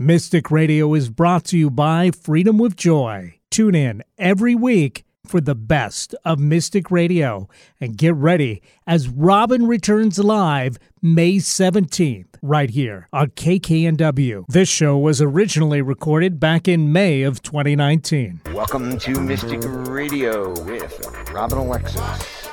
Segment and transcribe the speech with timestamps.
[0.00, 3.40] Mystic Radio is brought to you by Freedom with Joy.
[3.50, 7.48] Tune in every week for the best of Mystic Radio
[7.80, 14.44] and get ready as Robin returns live May 17th right here on KKNW.
[14.46, 18.42] This show was originally recorded back in May of 2019.
[18.54, 22.48] Welcome to Mystic Radio with Robin Alexis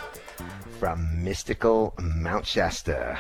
[0.80, 3.20] from Mystical Mount Shasta.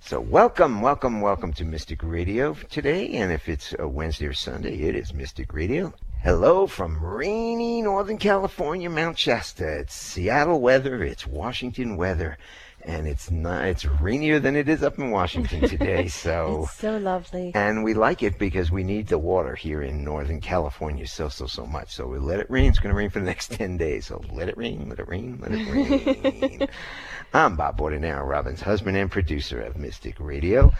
[0.00, 3.10] So, welcome, welcome, welcome to Mystic Radio today.
[3.14, 5.92] And if it's a Wednesday or Sunday, it is Mystic Radio.
[6.22, 9.80] Hello from rainy Northern California, Mount Shasta.
[9.80, 12.38] It's Seattle weather, it's Washington weather,
[12.82, 16.08] and it's not it's rainier than it is up in Washington today.
[16.08, 17.52] So it's so lovely.
[17.54, 21.46] And we like it because we need the water here in Northern California so so
[21.46, 21.92] so much.
[21.92, 22.70] So we let it rain.
[22.70, 24.06] It's gonna rain for the next ten days.
[24.06, 26.68] So let it rain, let it rain, let it rain.
[27.34, 30.72] I'm Bob Bordenau, Robin's husband and producer of Mystic Radio.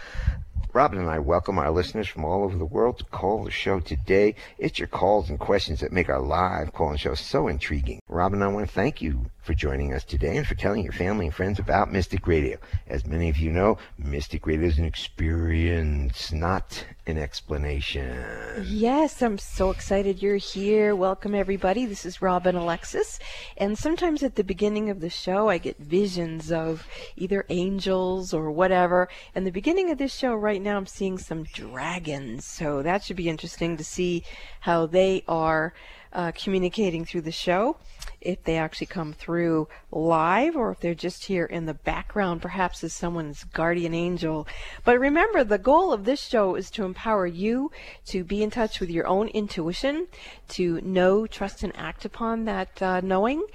[0.73, 3.79] Robin and I welcome our listeners from all over the world to call the show
[3.79, 4.33] today.
[4.57, 8.01] It's your calls and questions that make our live call and show so intriguing.
[8.07, 11.25] Robin, I want to thank you for joining us today and for telling your family
[11.25, 12.59] and friends about Mystic Radio.
[12.87, 18.63] As many of you know, Mystic Radio is an experience, not an explanation.
[18.67, 20.95] Yes, I'm so excited you're here.
[20.95, 21.87] Welcome, everybody.
[21.87, 23.17] This is Robin Alexis.
[23.57, 28.51] And sometimes at the beginning of the show, I get visions of either angels or
[28.51, 29.09] whatever.
[29.33, 32.45] And the beginning of this show right now, I'm seeing some dragons.
[32.45, 34.23] So that should be interesting to see
[34.59, 35.73] how they are
[36.11, 37.77] uh, communicating through the show,
[38.21, 42.83] if they actually come through live or if they're just here in the background, perhaps
[42.83, 44.47] as someone's guardian angel.
[44.83, 47.71] But remember, the goal of this show is to empower you
[48.07, 50.07] to be in touch with your own intuition,
[50.49, 53.45] to know, trust, and act upon that uh, knowing.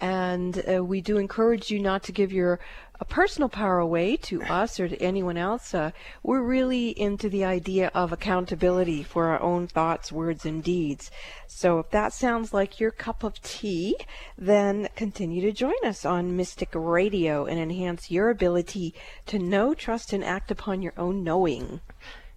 [0.00, 2.60] And uh, we do encourage you not to give your
[3.00, 5.74] a personal power away to us or to anyone else.
[5.74, 5.90] Uh,
[6.22, 11.10] we're really into the idea of accountability for our own thoughts, words, and deeds.
[11.48, 13.96] So if that sounds like your cup of tea,
[14.38, 18.94] then continue to join us on Mystic Radio and enhance your ability
[19.26, 21.80] to know, trust, and act upon your own knowing.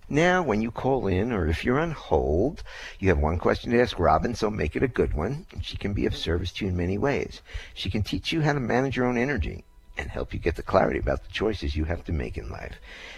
[0.10, 2.64] Now, when you call in or if you're on hold,
[2.98, 5.46] you have one question to ask Robin, so make it a good one.
[5.62, 7.42] She can be of service to you in many ways.
[7.76, 9.66] She can teach you how to manage your own energy
[9.98, 12.76] and help you get the clarity about the choices you have to make in life.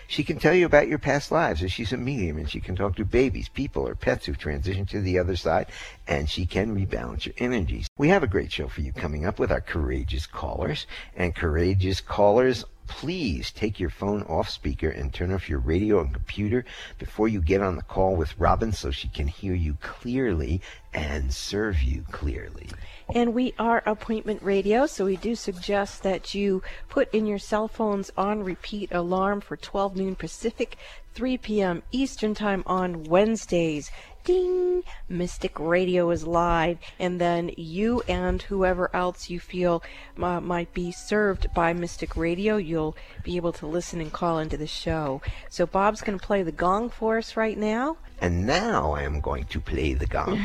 [0.07, 2.75] She can tell you about your past lives as she's a medium and she can
[2.75, 5.67] talk to babies, people, or pets who've transitioned to the other side
[6.07, 7.87] and she can rebalance your energies.
[7.97, 12.01] We have a great show for you coming up with our courageous callers and courageous
[12.01, 16.65] callers please take your phone off speaker and turn off your radio and computer
[16.97, 20.59] before you get on the call with Robin so she can hear you clearly
[20.91, 22.67] and serve you clearly.
[23.15, 27.67] And we are appointment radio, so we do suggest that you put in your cell
[27.67, 30.77] phones on repeat alarm for 12 noon Pacific,
[31.19, 31.83] 3 p.m.
[31.91, 33.91] Eastern Time on Wednesdays
[34.23, 39.83] ding, Mystic Radio is live, and then you and whoever else you feel
[40.23, 44.55] uh, might be served by Mystic Radio, you'll be able to listen and call into
[44.55, 45.21] the show.
[45.49, 47.97] So Bob's going to play the gong for us right now.
[48.21, 50.37] And now I am going to play the gong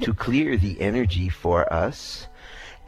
[0.02, 2.26] to clear the energy for us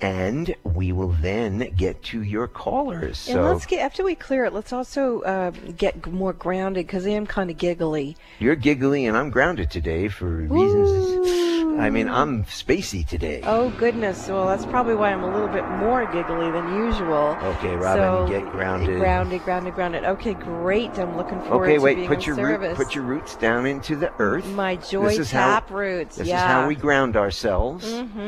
[0.01, 3.19] and we will then get to your callers.
[3.19, 4.53] So and let's get after we clear it.
[4.53, 8.17] Let's also uh, get more grounded because I am kind of giggly.
[8.39, 11.60] You're giggly, and I'm grounded today for reasons.
[11.81, 13.41] I mean, I'm spacey today.
[13.45, 14.29] Oh goodness!
[14.29, 17.37] Well, that's probably why I'm a little bit more giggly than usual.
[17.43, 18.99] Okay, Robin, so, get grounded.
[18.99, 20.05] Grounded, grounded, grounded.
[20.05, 20.91] Okay, great.
[20.99, 22.79] I'm looking forward okay, to wait, being put your service.
[22.79, 24.47] Root, put your roots down into the earth.
[24.47, 26.17] My joy this tap how, roots.
[26.17, 26.37] This yeah.
[26.37, 27.85] is how we ground ourselves.
[27.87, 28.19] Mm-hmm.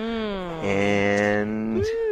[0.64, 1.82] And.
[1.82, 2.11] Mm.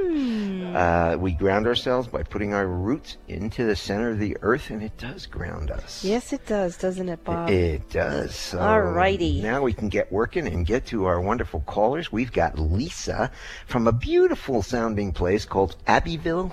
[0.77, 4.83] Uh, we ground ourselves by putting our roots into the center of the earth, and
[4.83, 6.05] it does ground us.
[6.05, 7.51] Yes, it does, doesn't it, Bob?
[7.51, 8.35] It does.
[8.35, 9.41] So All righty.
[9.43, 12.13] Now we can get working and get to our wonderful callers.
[12.13, 13.31] We've got Lisa
[13.67, 16.53] from a beautiful sounding place called Abbyville,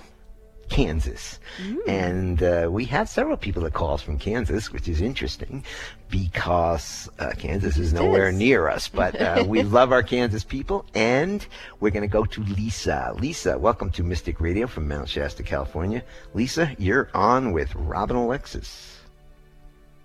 [0.69, 1.39] Kansas.
[1.61, 1.77] Mm.
[1.87, 5.63] And uh, we have several people that call us from Kansas, which is interesting
[6.09, 8.37] because uh, Kansas is nowhere is.
[8.37, 8.87] near us.
[8.87, 11.45] But uh, we love our Kansas people, and
[11.79, 13.13] we're going to go to Lisa.
[13.17, 16.03] Lisa, welcome to Mystic Radio from Mount Shasta, California.
[16.33, 18.99] Lisa, you're on with Robin Alexis.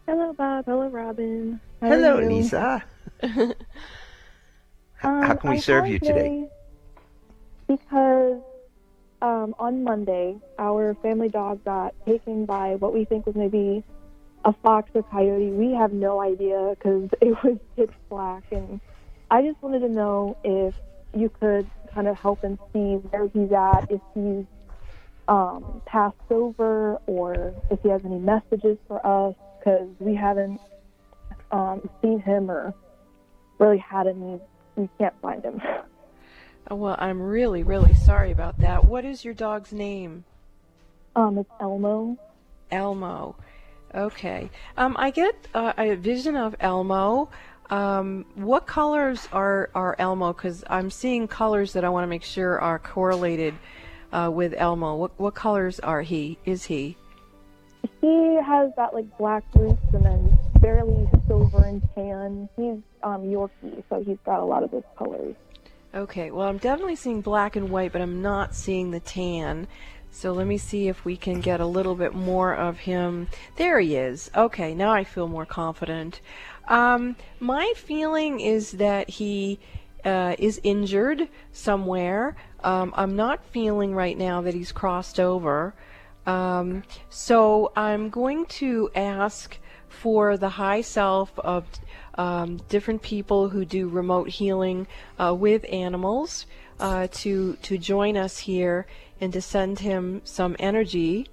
[0.07, 0.65] Hello, Bob.
[0.65, 1.61] Hello, Robin.
[1.81, 2.85] How Hello, Lisa.
[3.23, 3.55] um,
[4.95, 6.49] How can we I serve you today?
[7.69, 8.41] Because
[9.23, 13.85] um, on Monday, our family dog got taken by what we think was maybe
[14.45, 15.51] a fox or coyote.
[15.51, 18.43] We have no idea because it was pitch black.
[18.51, 18.81] And
[19.31, 20.75] I just wanted to know if
[21.15, 24.45] you could kind of help and see where he's at, if he's
[25.29, 30.61] um, passed over, or if he has any messages for us, because we haven't
[31.53, 32.75] um, seen him or
[33.61, 34.41] really had any.
[34.75, 35.63] We can't find him.
[36.73, 38.87] Oh, well, I'm really, really sorry about that.
[38.87, 40.25] What is your dog's name?
[41.15, 42.17] Um, it's Elmo.
[42.71, 43.37] Elmo.
[43.95, 44.49] Okay.
[44.79, 47.29] Um, I get uh, a vision of Elmo.
[47.69, 50.33] Um, what colors are, are Elmo?
[50.33, 53.53] Because I'm seeing colors that I want to make sure are correlated
[54.11, 54.97] uh, with Elmo.
[54.97, 56.39] What what colors are he?
[56.47, 56.97] Is he?
[58.01, 62.49] He has that like black roots and then barely silver and tan.
[62.57, 65.37] He's um Yorkie, so he's got a lot of those colors.
[65.95, 66.31] Okay.
[66.31, 69.69] Well, I'm definitely seeing black and white, but I'm not seeing the tan.
[70.11, 73.29] So let me see if we can get a little bit more of him.
[73.57, 74.31] There he is.
[74.37, 76.21] Okay, now I feel more confident.
[76.69, 79.59] Um, my feeling is that he
[80.05, 82.37] uh, is injured somewhere.
[82.63, 85.75] Um, I'm not feeling right now that he's crossed over.
[86.27, 89.59] Um, so I'm going to ask
[89.89, 91.65] for the high self of
[92.15, 94.87] um, different people who do remote healing
[95.19, 96.47] uh, with animals
[96.81, 98.87] uh, to to join us here
[99.21, 101.29] and to send him some energy.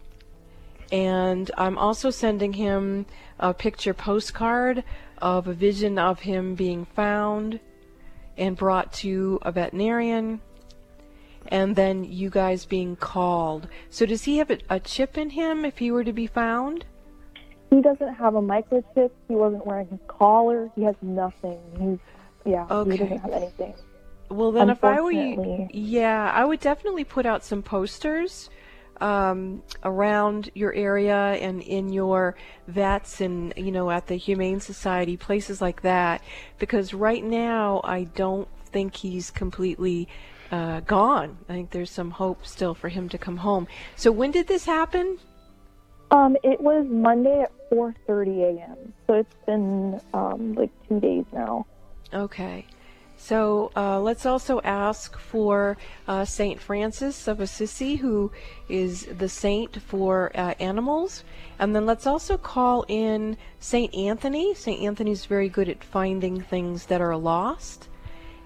[0.91, 3.05] And I'm also sending him
[3.39, 4.83] a picture postcard
[5.19, 7.59] of a vision of him being found
[8.37, 10.41] and brought to a veterinarian
[11.47, 13.67] and then you guys being called.
[13.89, 16.85] So does he have a, a, chip in him if he were to be found?
[17.69, 19.11] He doesn't have a microchip.
[19.27, 20.71] He wasn't wearing his collar.
[20.75, 21.59] He has nothing.
[21.79, 21.99] He's
[22.51, 22.65] yeah.
[22.69, 22.91] Okay.
[22.91, 23.73] He doesn't have anything.
[24.29, 28.49] Well, then, if I were you, yeah, I would definitely put out some posters
[29.01, 32.35] um, around your area and in your
[32.67, 36.21] vets and you know at the Humane Society, places like that,
[36.59, 40.07] because right now I don't think he's completely
[40.51, 41.37] uh, gone.
[41.47, 43.67] I think there's some hope still for him to come home.
[43.95, 45.17] So when did this happen?
[46.11, 48.93] Um, it was Monday at 4:30 a.m.
[49.05, 51.65] So it's been um, like two days now.
[52.13, 52.65] Okay.
[53.21, 55.77] So uh, let's also ask for
[56.07, 58.31] uh, Saint Francis of Assisi, who
[58.69, 61.25] is the saint for uh, animals,
[61.59, 64.53] and then let's also call in Saint Anthony.
[64.55, 67.89] Saint Anthony's very good at finding things that are lost,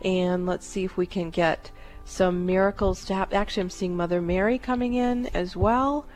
[0.04, 1.69] and let's see if we can get
[2.04, 3.38] some miracles to happen.
[3.38, 6.07] Actually, I'm seeing Mother Mary coming in as well,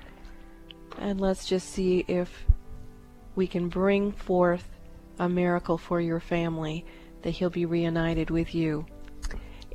[0.99, 2.45] and let's just see if
[3.35, 4.67] we can bring forth
[5.19, 6.85] a miracle for your family
[7.21, 8.85] that he'll be reunited with you.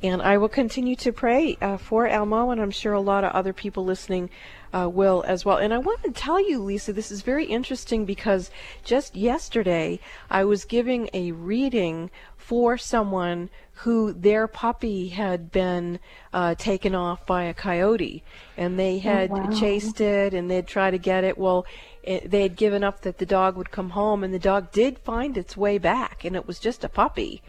[0.01, 3.31] And I will continue to pray uh, for Elmo, and I'm sure a lot of
[3.31, 4.29] other people listening
[4.73, 5.57] uh, will as well.
[5.57, 8.51] And I want to tell you, Lisa, this is very interesting because
[8.83, 15.99] just yesterday I was giving a reading for someone who their puppy had been
[16.31, 18.23] uh, taken off by a coyote,
[18.55, 19.51] and they oh, had oh, wow.
[19.51, 21.37] chased it and they'd try to get it.
[21.37, 21.65] Well,
[22.03, 24.99] it, they had given up that the dog would come home, and the dog did
[24.99, 27.41] find its way back, and it was just a puppy.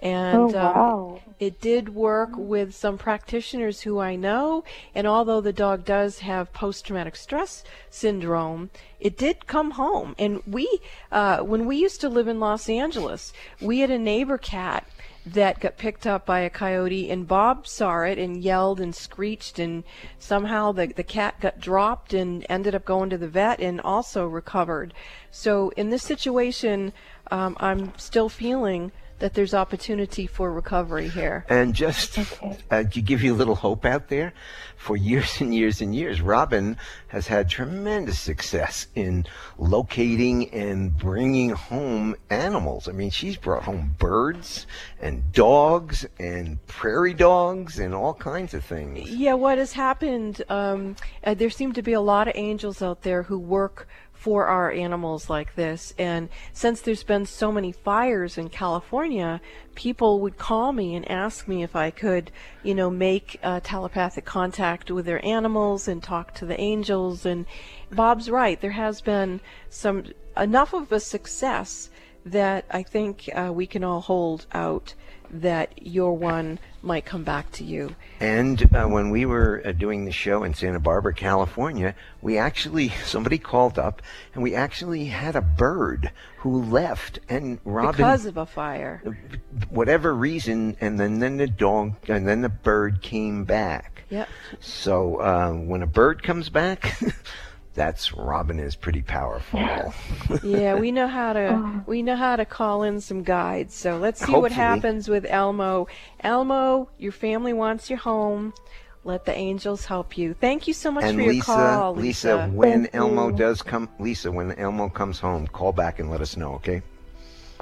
[0.00, 1.20] And oh, um, wow.
[1.40, 4.62] it did work with some practitioners who I know.
[4.94, 8.68] And although the dog does have post traumatic stress syndrome,
[9.00, 10.14] it did come home.
[10.18, 10.80] And we,
[11.10, 13.32] uh, when we used to live in Los Angeles,
[13.62, 14.86] we had a neighbor cat
[15.26, 19.58] that got picked up by a coyote and Bob saw it and yelled and screeched
[19.58, 19.84] and
[20.18, 24.26] somehow the the cat got dropped and ended up going to the vet and also
[24.26, 24.92] recovered.
[25.30, 26.92] So in this situation,
[27.30, 31.44] um, I'm still feeling that there's opportunity for recovery here.
[31.48, 32.58] And just okay.
[32.70, 34.32] uh, to give you a little hope out there,
[34.84, 36.76] for years and years and years, Robin
[37.08, 39.24] has had tremendous success in
[39.56, 42.86] locating and bringing home animals.
[42.86, 44.66] I mean, she's brought home birds
[45.00, 49.10] and dogs and prairie dogs and all kinds of things.
[49.10, 53.02] Yeah, what has happened, um, uh, there seem to be a lot of angels out
[53.02, 53.88] there who work
[54.24, 55.92] for our animals like this.
[55.98, 59.38] And since there's been so many fires in California,
[59.74, 62.30] people would call me and ask me if I could,
[62.62, 67.26] you know, make uh, telepathic contact with their animals and talk to the angels.
[67.26, 67.44] And
[67.92, 68.58] Bob's right.
[68.58, 70.04] There has been some
[70.38, 71.90] enough of a success
[72.24, 74.94] that I think uh, we can all hold out
[75.34, 77.94] that your one might come back to you.
[78.20, 82.88] And uh, when we were uh, doing the show in Santa Barbara, California, we actually
[83.04, 84.00] somebody called up
[84.32, 89.02] and we actually had a bird who left and Robin because of a fire,
[89.70, 94.04] whatever reason, and then then the dog and then the bird came back.
[94.10, 94.28] Yep.
[94.60, 96.96] So uh, when a bird comes back.
[97.74, 99.60] that's Robin is pretty powerful.
[100.42, 101.84] yeah, we know how to oh.
[101.86, 103.74] we know how to call in some guides.
[103.74, 104.42] So let's see Hopefully.
[104.42, 105.88] what happens with Elmo.
[106.20, 108.54] Elmo, your family wants you home.
[109.06, 110.32] Let the angels help you.
[110.32, 112.36] Thank you so much and for Lisa, your call, Lisa.
[112.36, 116.38] Lisa, when Elmo does come, Lisa, when Elmo comes home, call back and let us
[116.38, 116.80] know, okay?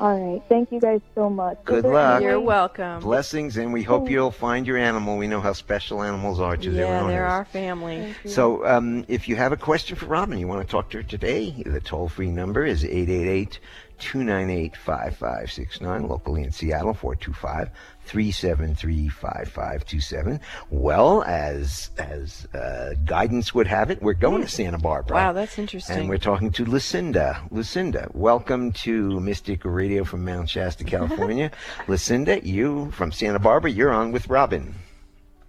[0.02, 0.42] All right.
[0.48, 1.58] Thank you guys so much.
[1.64, 2.24] Good luck.
[2.24, 2.98] You're welcome.
[2.98, 5.16] Blessings, and we hope you'll find your animal.
[5.16, 7.12] We know how special animals are to their yeah, owners.
[7.12, 8.12] they're our family.
[8.26, 11.02] So, um, if you have a question for Robin, you want to talk to her
[11.04, 13.60] today, the toll free number is 888
[14.02, 17.70] 298 5569, locally in Seattle, 425
[18.04, 20.40] 373 5527.
[20.70, 25.14] Well, as as uh, guidance would have it, we're going to Santa Barbara.
[25.14, 25.96] Wow, that's interesting.
[25.96, 27.40] And we're talking to Lucinda.
[27.52, 31.52] Lucinda, welcome to Mystic Radio from Mount Shasta, California.
[31.86, 34.74] Lucinda, you from Santa Barbara, you're on with Robin.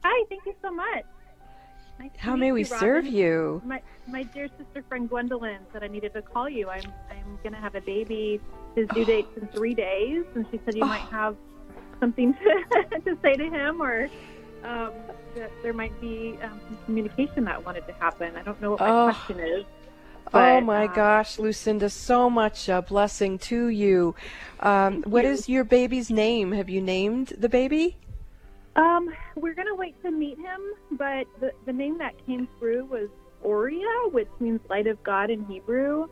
[0.03, 1.05] Hi, thank you so much.
[1.99, 3.63] Nice How may we you, serve you?
[3.65, 6.69] My my dear sister friend Gwendolyn said I needed to call you.
[6.69, 8.39] I'm I'm gonna have a baby.
[8.75, 10.87] His due date's in three days, and she said you Oh.
[10.87, 11.35] might have
[11.99, 14.09] something to, to say to him, or
[14.63, 14.91] um,
[15.35, 18.35] that there might be um, some communication that wanted to happen.
[18.35, 19.13] I don't know what my Oh.
[19.13, 19.65] question is.
[20.33, 24.15] oh my um, gosh, Lucinda, so much a blessing to you.
[24.59, 25.31] Um, what you.
[25.31, 26.51] is your baby's name?
[26.53, 27.97] Have you named the baby?
[28.75, 33.09] Um, we're gonna wait to meet him, but the the name that came through was
[33.43, 36.07] Oria, which means light of God in Hebrew.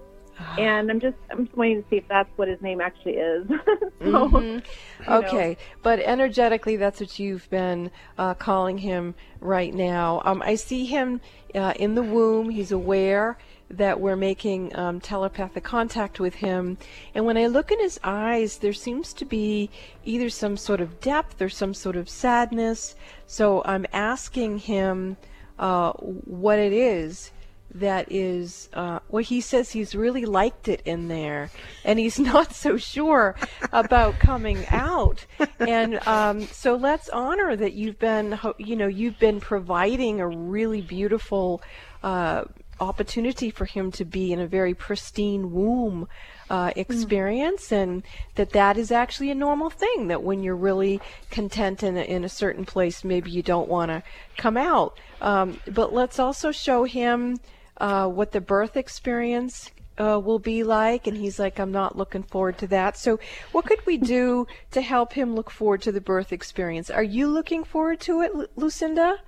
[0.57, 3.47] And I'm just I'm just waiting to see if that's what his name actually is.
[3.47, 3.57] so,
[4.01, 4.43] Mhm.
[4.99, 5.17] you know.
[5.17, 10.21] Okay, but energetically, that's what you've been uh, calling him right now.
[10.25, 11.21] Um, I see him
[11.53, 12.49] uh, in the womb.
[12.49, 13.37] He's aware
[13.69, 16.77] that we're making um, telepathic contact with him.
[17.13, 19.69] And when I look in his eyes, there seems to be
[20.03, 22.95] either some sort of depth or some sort of sadness.
[23.27, 25.17] So I'm asking him
[25.61, 27.31] uh, what it is
[27.73, 31.49] that is uh, he says he's really liked it in there
[31.85, 33.35] and he's not so sure
[33.71, 35.25] about coming out.
[35.59, 40.81] And um, so let's honor that you've been you know you've been providing a really
[40.81, 41.61] beautiful
[42.03, 42.43] uh,
[42.79, 46.07] opportunity for him to be in a very pristine womb
[46.51, 48.03] uh, experience and
[48.35, 52.25] that that is actually a normal thing that when you're really content in a, in
[52.25, 54.03] a certain place maybe you don't want to
[54.35, 54.99] come out.
[55.21, 57.39] Um, but let's also show him
[57.77, 62.23] uh, what the birth experience uh, will be like and he's like i'm not looking
[62.23, 62.97] forward to that.
[62.97, 63.17] So
[63.53, 66.89] what could we do to help him look forward to the birth experience?
[66.89, 69.19] Are you looking forward to it Lu- lucinda?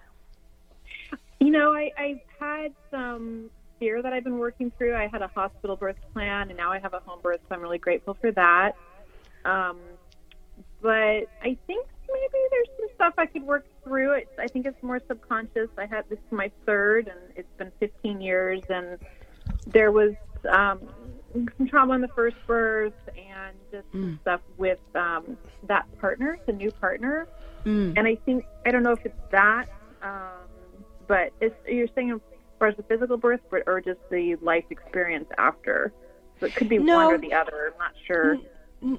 [1.39, 3.50] You know, I, I've had some
[3.84, 4.96] fear that I've been working through.
[4.96, 7.62] I had a hospital birth plan, and now I have a home birth, so I'm
[7.62, 8.78] really grateful for that.
[9.44, 9.78] Um,
[10.82, 14.13] but I think maybe there's some stuff I could work through.
[14.13, 15.68] It, I think it's more subconscious.
[15.78, 18.98] I had this is my third, and it's been 15 years, and
[19.68, 20.13] there was
[20.50, 20.80] um,
[21.34, 26.54] some trauma in the first birth, and just some stuff with um, that partner, the
[26.54, 27.28] new partner.
[27.66, 27.94] mm.
[27.98, 29.66] And I think I don't know if it's that,
[30.02, 30.48] um,
[31.06, 32.22] but it's you're saying
[32.63, 35.91] far as the physical birth, but or just the life experience after.
[36.39, 37.08] So it could be No.
[37.08, 37.74] one or the other.
[37.74, 38.38] I'm not sure.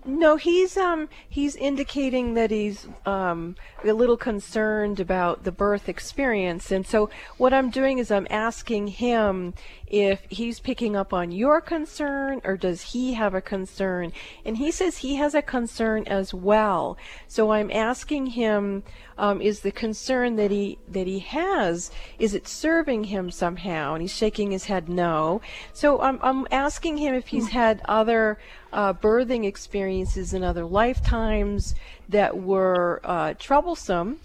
[0.07, 6.71] No, he's um he's indicating that he's um a little concerned about the birth experience,
[6.71, 9.55] and so what I'm doing is I'm asking him
[9.87, 14.13] if he's picking up on your concern or does he have a concern,
[14.45, 16.97] and he says he has a concern as well.
[17.29, 18.83] So I'm asking him,
[19.17, 23.95] um, is the concern that he that he has is it serving him somehow?
[23.95, 25.41] And he's shaking his head no.
[25.73, 28.39] So I'm I'm asking him if he's had other
[28.73, 31.75] uh, birthing experiences in other lifetimes
[32.09, 34.19] that were uh, troublesome.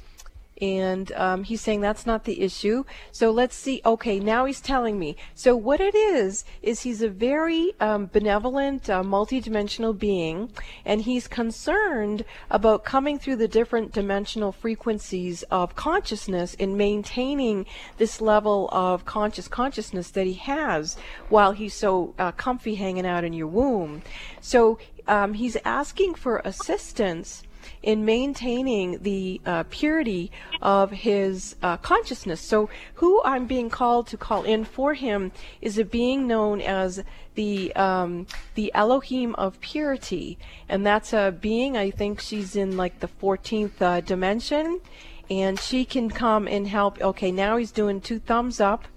[0.61, 2.83] And um, he's saying that's not the issue.
[3.11, 3.81] So let's see.
[3.85, 5.15] Okay, now he's telling me.
[5.33, 10.51] So what it is is he's a very um, benevolent, uh, multidimensional being,
[10.85, 17.65] and he's concerned about coming through the different dimensional frequencies of consciousness and maintaining
[17.97, 20.97] this level of conscious consciousness that he has
[21.29, 24.01] while he's so uh, comfy hanging out in your womb.
[24.41, 27.43] So um, he's asking for assistance
[27.81, 32.41] in maintaining the uh, purity of his uh, consciousness.
[32.41, 37.03] So, who I'm being called to call in for him is a being known as
[37.35, 40.37] the um, the Elohim of purity,
[40.67, 41.77] and that's a being.
[41.77, 44.81] I think she's in like the 14th uh, dimension,
[45.29, 47.01] and she can come and help.
[47.01, 48.87] Okay, now he's doing two thumbs up.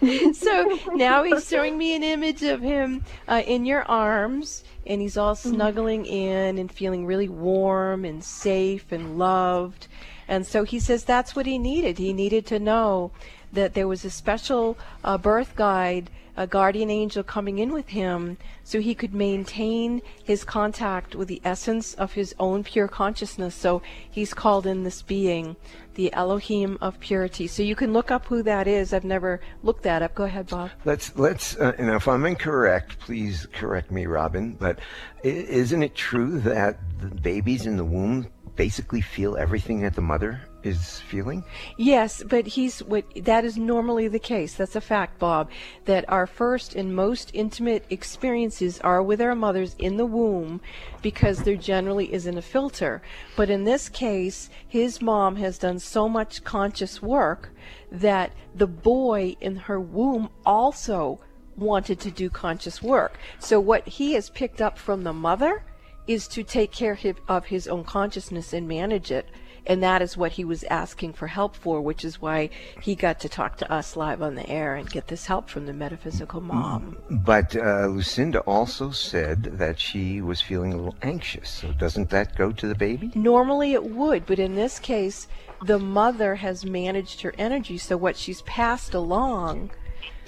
[0.32, 5.16] so now he's showing me an image of him uh, in your arms, and he's
[5.16, 9.88] all snuggling in and feeling really warm and safe and loved.
[10.28, 11.98] And so he says that's what he needed.
[11.98, 13.12] He needed to know
[13.52, 16.10] that there was a special uh, birth guide,
[16.42, 21.40] a guardian angel coming in with him so he could maintain his contact with the
[21.44, 23.54] essence of his own pure consciousness.
[23.54, 23.80] So
[24.10, 25.54] he's called in this being
[25.94, 27.46] the Elohim of purity.
[27.46, 28.92] So you can look up who that is.
[28.92, 30.16] I've never looked that up.
[30.16, 30.70] Go ahead, Bob.
[30.84, 31.56] Let's let's.
[31.56, 34.56] Uh, and if I'm incorrect, please correct me, Robin.
[34.58, 34.80] But
[35.22, 40.40] isn't it true that the babies in the womb basically feel everything that the mother
[40.64, 41.44] is feeling?
[41.76, 44.54] Yes, but he's what that is normally the case.
[44.54, 45.50] That's a fact, Bob,
[45.84, 50.60] that our first and most intimate experiences are with our mothers in the womb
[51.02, 53.02] because there generally isn't a filter.
[53.36, 57.50] But in this case, his mom has done so much conscious work
[57.90, 61.20] that the boy in her womb also
[61.56, 63.18] wanted to do conscious work.
[63.38, 65.64] So what he has picked up from the mother
[66.06, 69.28] is to take care of his own consciousness and manage it
[69.66, 73.20] and that is what he was asking for help for, which is why he got
[73.20, 76.40] to talk to us live on the air and get this help from the metaphysical
[76.40, 76.96] mom.
[77.10, 81.48] But uh, Lucinda also said that she was feeling a little anxious.
[81.48, 83.12] So doesn't that go to the baby?
[83.14, 85.28] Normally it would, but in this case,
[85.62, 87.78] the mother has managed her energy.
[87.78, 89.70] So what she's passed along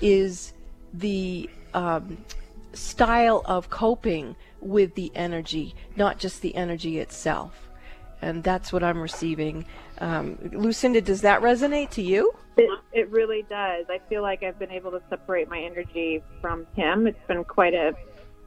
[0.01, 0.53] is
[0.93, 2.19] the um,
[2.73, 7.65] style of coping with the energy, not just the energy itself
[8.25, 9.67] and that's what I'm receiving.
[9.99, 12.33] Um, Lucinda, does that resonate to you?
[12.57, 13.87] It, it really does.
[13.91, 17.07] I feel like I've been able to separate my energy from him.
[17.07, 17.95] It's been quite a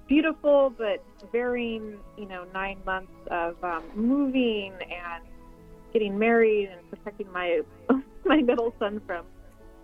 [0.07, 5.23] beautiful but varying, you know, nine months of um, moving and
[5.93, 7.61] getting married and protecting my
[8.25, 9.25] my middle son from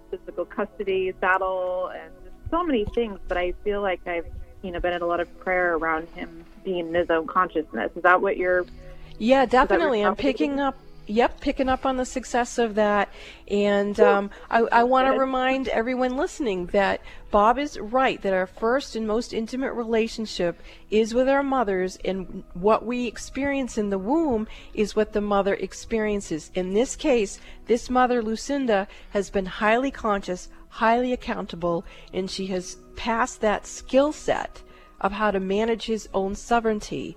[0.10, 2.12] physical custody battle and
[2.50, 3.20] so many things.
[3.28, 4.26] But I feel like I've,
[4.64, 7.92] you know, been in a lot of prayer around him being in his own consciousness.
[7.96, 8.66] Is that what you're
[9.18, 10.04] yeah, definitely.
[10.04, 10.78] I'm picking up.
[11.06, 13.10] Yep, picking up on the success of that.
[13.50, 18.48] And um, I, I want to remind everyone listening that Bob is right, that our
[18.48, 23.98] first and most intimate relationship is with our mothers, and what we experience in the
[23.98, 26.52] womb is what the mother experiences.
[26.56, 32.78] In this case, this mother, Lucinda, has been highly conscious, highly accountable, and she has
[32.96, 34.64] passed that skill set
[35.00, 37.16] of how to manage his own sovereignty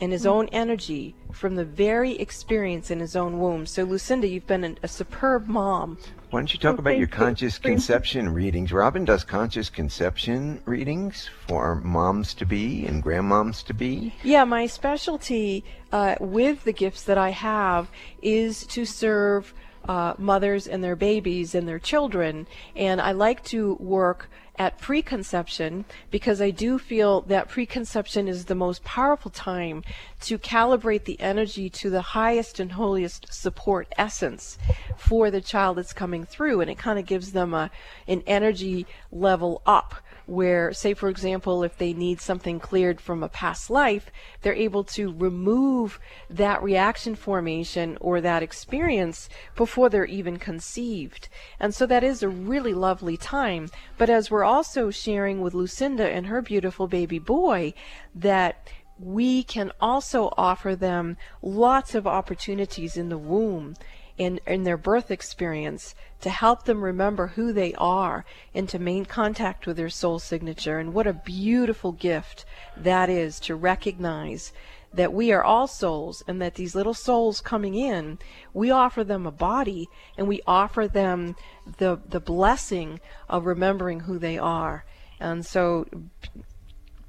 [0.00, 3.66] and his own energy from the very experience in his own womb.
[3.66, 5.98] So, Lucinda, you've been an, a superb mom.
[6.30, 8.72] Why don't you talk about your conscious conception readings?
[8.72, 14.14] Robin does conscious conception readings for moms to be and grandmoms to be.
[14.24, 17.90] Yeah, my specialty uh, with the gifts that I have
[18.22, 19.52] is to serve
[19.88, 22.46] uh, mothers and their babies and their children.
[22.76, 28.54] And I like to work at preconception because I do feel that preconception is the
[28.54, 29.82] most powerful time
[30.20, 34.58] to calibrate the energy to the highest and holiest support essence
[34.96, 37.70] for the child that's coming through and it kind of gives them a
[38.06, 39.94] an energy level up
[40.26, 44.10] where, say, for example, if they need something cleared from a past life,
[44.42, 45.98] they're able to remove
[46.30, 51.28] that reaction formation or that experience before they're even conceived.
[51.58, 53.68] And so that is a really lovely time.
[53.98, 57.74] But as we're also sharing with Lucinda and her beautiful baby boy,
[58.14, 63.74] that we can also offer them lots of opportunities in the womb
[64.18, 69.04] in, in their birth experience to help them remember who they are and to maintain
[69.04, 70.78] contact with their soul signature.
[70.78, 72.44] And what a beautiful gift
[72.76, 74.52] that is to recognize
[74.94, 78.18] that we are all souls and that these little souls coming in,
[78.52, 81.34] we offer them a body and we offer them
[81.78, 84.84] the, the blessing of remembering who they are.
[85.18, 85.86] And so,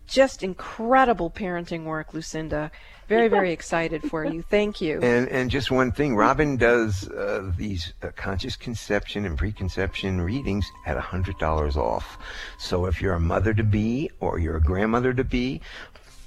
[0.08, 2.72] just incredible parenting work, Lucinda
[3.08, 4.42] very very excited for you.
[4.42, 5.00] Thank you.
[5.02, 10.66] And and just one thing robin does uh, these uh, conscious conception and preconception readings
[10.86, 12.18] at a hundred dollars off.
[12.58, 15.62] So if you're a mother to be or you're a grandmother to be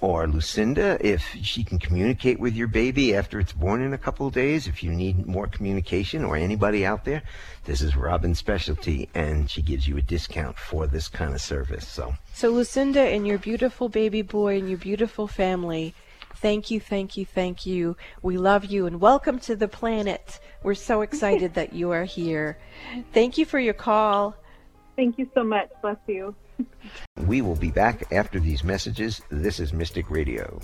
[0.00, 4.26] or Lucinda, if she can communicate with your baby after it's born in a couple
[4.26, 7.22] of days, if you need more communication, or anybody out there,
[7.64, 11.88] this is Robin's specialty, and she gives you a discount for this kind of service.
[11.88, 15.94] So, so Lucinda and your beautiful baby boy and your beautiful family
[16.40, 17.96] Thank you, thank you, thank you.
[18.22, 20.38] We love you and welcome to the planet.
[20.62, 22.58] We're so excited that you are here.
[23.12, 24.36] Thank you for your call.
[24.96, 25.68] Thank you so much.
[25.80, 26.34] Bless you.
[27.26, 29.22] We will be back after these messages.
[29.30, 30.60] This is Mystic Radio.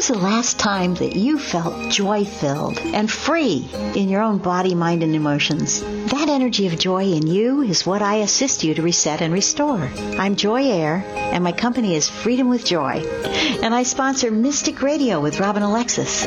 [0.00, 4.74] Is the last time that you felt joy filled and free in your own body,
[4.74, 5.82] mind, and emotions?
[5.82, 9.90] That energy of joy in you is what I assist you to reset and restore.
[10.18, 13.04] I'm Joy Air, and my company is Freedom with Joy.
[13.62, 16.24] And I sponsor Mystic Radio with Robin Alexis.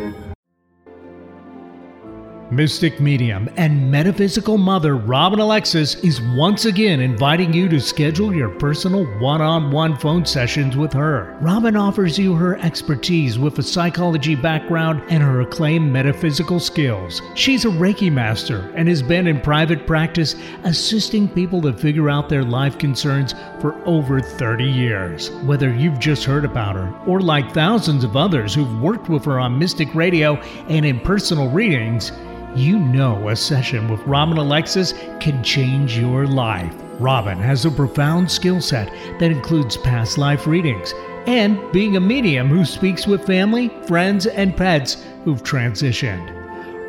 [2.58, 8.50] Mystic medium and metaphysical mother Robin Alexis is once again inviting you to schedule your
[8.50, 11.38] personal one on one phone sessions with her.
[11.40, 17.22] Robin offers you her expertise with a psychology background and her acclaimed metaphysical skills.
[17.36, 22.28] She's a Reiki master and has been in private practice assisting people to figure out
[22.28, 25.30] their life concerns for over 30 years.
[25.44, 29.40] Whether you've just heard about her or like thousands of others who've worked with her
[29.40, 30.38] on Mystic Radio
[30.70, 32.12] and in personal readings,
[32.56, 36.74] you know a session with Robin Alexis can change your life.
[37.00, 40.94] Robin has a profound skill set that includes past life readings
[41.28, 46.34] and being a medium who speaks with family, friends, and pets who've transitioned.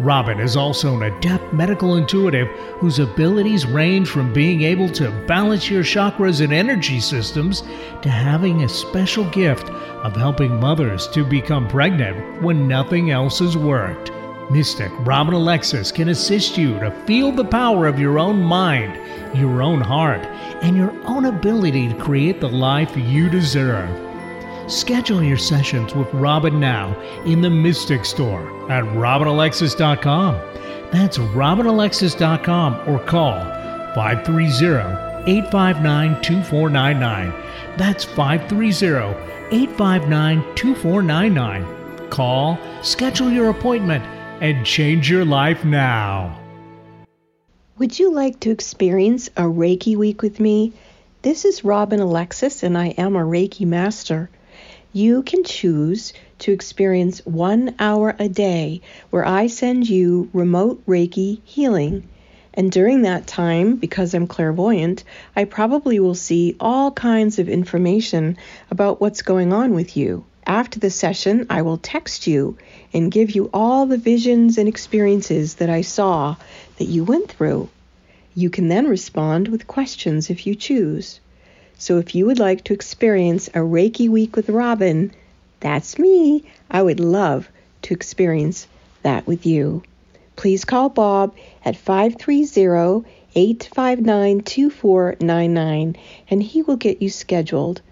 [0.01, 2.47] Robin is also an adept medical intuitive
[2.79, 7.63] whose abilities range from being able to balance your chakras and energy systems
[8.03, 13.57] to having a special gift of helping mothers to become pregnant when nothing else has
[13.57, 14.13] worked.
[14.51, 18.97] Mystic Robin Alexis can assist you to feel the power of your own mind,
[19.37, 20.25] your own heart,
[20.63, 23.91] and your own ability to create the life you deserve.
[24.71, 30.35] Schedule your sessions with Robin now in the Mystic Store at robinalexis.com.
[30.93, 33.35] That's robinalexis.com or call
[33.95, 37.35] 530 859 2499.
[37.77, 39.15] That's 530
[39.55, 42.09] 859 2499.
[42.09, 44.03] Call, schedule your appointment
[44.41, 46.39] and change your life now.
[47.79, 50.73] Would you like to experience a Reiki week with me?
[51.23, 54.31] This is Robin Alexis, and I am a Reiki master.
[54.93, 61.41] You can choose to experience one hour a day where I send you remote Reiki
[61.45, 62.09] healing.
[62.55, 65.05] And during that time, because I'm clairvoyant,
[65.37, 68.37] I probably will see all kinds of information
[68.71, 70.25] about what's going on with you.
[70.49, 72.57] After the session, I will text you
[72.95, 76.37] and give you all the visions and experiences that I saw
[76.79, 77.69] that you went through.
[78.35, 81.21] You can then respond with questions if you choose.
[81.77, 85.13] So if you would like to experience a Reiki week with Robin,
[85.61, 86.45] that's me.
[86.71, 87.51] I would love
[87.83, 88.67] to experience
[89.03, 89.83] that with you.
[90.35, 95.97] Please call Bob at 530 859 2499
[96.31, 97.83] and he will get you scheduled.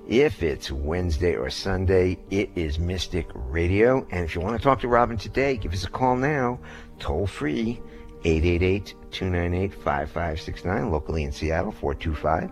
[0.09, 4.05] If it's Wednesday or Sunday, it is Mystic Radio.
[4.11, 6.59] And if you want to talk to Robin today, give us a call now,
[6.99, 7.81] toll free,
[8.23, 12.51] 888-298-5569, locally in Seattle, 425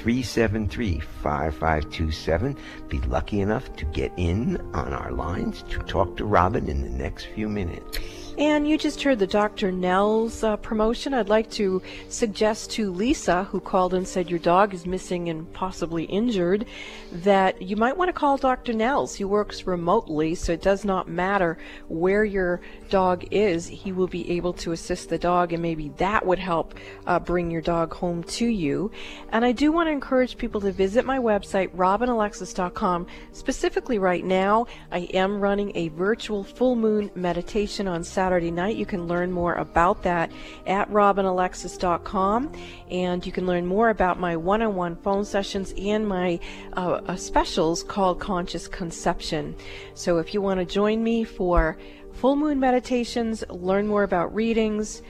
[0.00, 2.56] 373 5527.
[2.88, 6.88] Be lucky enough to get in on our lines to talk to Robin in the
[6.88, 7.98] next few minutes.
[8.40, 9.70] And you just heard the Dr.
[9.70, 11.12] Nell's uh, promotion.
[11.12, 15.52] I'd like to suggest to Lisa, who called and said your dog is missing and
[15.52, 16.64] possibly injured,
[17.12, 18.72] that you might want to call Dr.
[18.72, 19.14] Nell's.
[19.14, 23.66] He works remotely, so it does not matter where your dog is.
[23.66, 26.72] He will be able to assist the dog, and maybe that would help
[27.06, 28.90] uh, bring your dog home to you.
[29.32, 33.06] And I do want to encourage people to visit my website, robinalexis.com.
[33.32, 38.76] Specifically, right now, I am running a virtual full moon meditation on Saturday Saturday night.
[38.76, 40.30] You can learn more about that
[40.64, 42.52] at robinalexis.com,
[42.88, 46.38] and you can learn more about my one-on-one phone sessions and my
[46.76, 49.56] uh, uh, specials called Conscious Conception.
[49.94, 51.76] So if you want to join me for
[52.12, 55.02] full moon meditations, learn more about readings,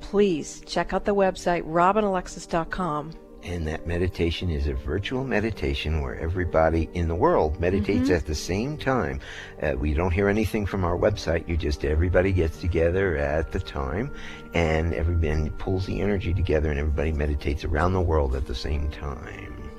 [0.00, 3.21] please check out the website robinalexis.com.
[3.44, 8.14] And that meditation is a virtual meditation where everybody in the world meditates Mm-hmm.
[8.14, 9.20] at the same time.
[9.60, 11.48] Uh, we don't hear anything from our website.
[11.48, 14.12] You just everybody gets together at the time,
[14.54, 18.90] and everybody pulls the energy together, and everybody meditates around the world at the same
[18.90, 19.70] time.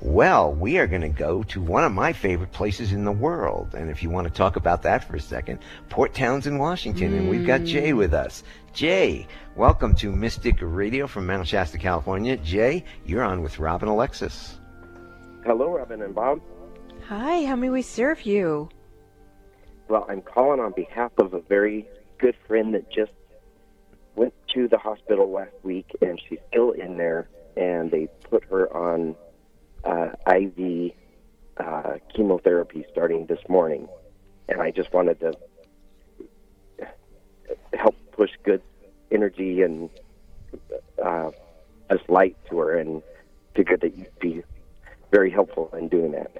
[0.00, 3.74] Well, we are going to go to one of my favorite places in the world.
[3.74, 7.14] And if you want to talk about that for a second, Port Townsend, in Washington.
[7.14, 8.42] And we've got Jay with us.
[8.74, 12.36] Jay, welcome to Mystic Radio from Mount Shasta, California.
[12.38, 14.58] Jay, you're on with Robin Alexis.
[15.46, 16.40] Hello, Robin and Bob.
[17.06, 18.68] Hi, how may we serve you?
[19.86, 21.86] Well, I'm calling on behalf of a very
[22.18, 23.12] good friend that just
[24.16, 28.76] went to the hospital last week, and she's still in there, and they put her
[28.76, 29.14] on
[29.84, 30.90] uh, IV
[31.58, 33.86] uh, chemotherapy starting this morning.
[34.48, 35.32] And I just wanted to
[37.72, 38.62] help push good
[39.10, 39.90] energy and
[41.04, 41.30] uh,
[42.08, 43.02] light to her, and
[43.54, 44.42] figured that you'd be
[45.10, 46.30] very helpful in doing that.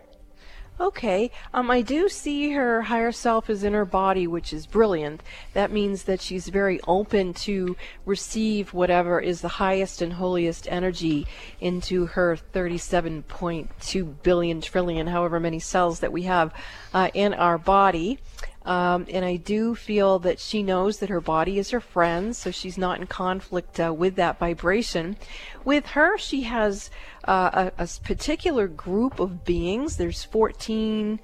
[0.80, 1.30] Okay.
[1.52, 5.22] Um, I do see her higher self is in her body, which is brilliant.
[5.52, 11.28] That means that she's very open to receive whatever is the highest and holiest energy
[11.60, 16.52] into her 37.2 billion trillion, however many cells that we have
[16.92, 18.18] uh, in our body.
[18.64, 22.50] Um, and I do feel that she knows that her body is her friend, so
[22.50, 25.16] she's not in conflict uh, with that vibration.
[25.64, 26.90] With her, she has
[27.24, 29.98] uh, a, a particular group of beings.
[29.98, 31.20] There's 14,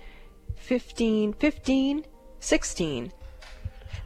[0.57, 2.05] 15, 15,
[2.41, 3.13] 16.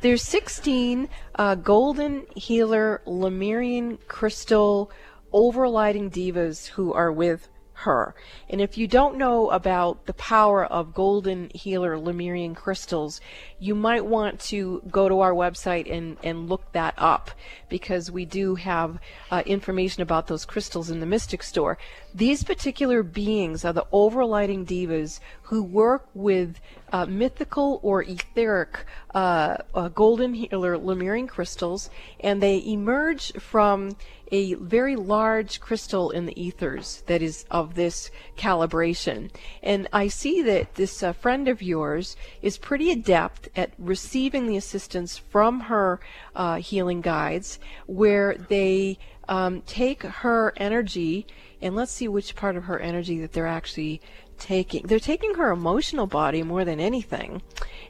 [0.01, 4.91] There's 16 uh, golden healer Lemurian crystal
[5.33, 8.15] overlighting divas who are with her.
[8.49, 13.21] And if you don't know about the power of golden healer Lemurian crystals,
[13.59, 17.31] you might want to go to our website and, and look that up
[17.69, 18.99] because we do have
[19.31, 21.77] uh, information about those crystals in the Mystic Store.
[22.15, 26.61] These particular beings are the overlighting divas who work with
[26.93, 28.85] uh, mythical or etheric
[29.15, 33.97] uh, uh, golden healer Lemurian crystals, and they emerge from
[34.35, 39.31] a very large crystal in the ethers that is of this calibration.
[39.63, 44.57] And I see that this uh, friend of yours is pretty adept at receiving the
[44.57, 46.01] assistance from her
[46.35, 51.29] uh, healing guides, where they um, take her energy,
[51.63, 54.01] and let's see which part of her energy that they're actually
[54.45, 54.87] taking.
[54.87, 57.41] They're taking her emotional body more than anything,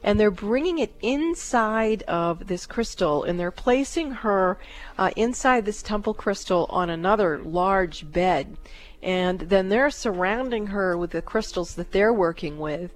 [0.01, 4.57] and they're bringing it inside of this crystal, and they're placing her
[4.97, 8.57] uh, inside this temple crystal on another large bed.
[9.03, 12.91] And then they're surrounding her with the crystals that they're working with.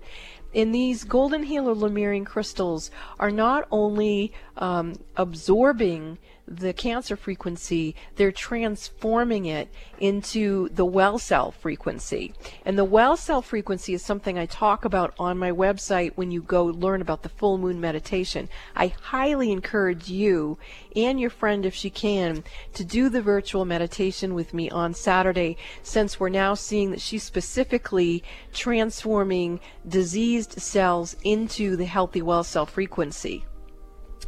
[0.55, 6.17] And these golden healer Lemurian crystals are not only um, absorbing
[6.49, 12.33] the cancer frequency, they're transforming it into the well cell frequency.
[12.65, 16.41] And the well cell frequency is something I talk about on my website when you
[16.41, 18.49] go learn about the full moon meditation.
[18.75, 20.57] I highly encourage you
[20.95, 25.57] and your friend, if she can, to do the virtual meditation with me on Saturday,
[25.83, 32.65] since we're now seeing that she's specifically transforming diseased cells into the healthy well cell
[32.65, 33.45] frequency.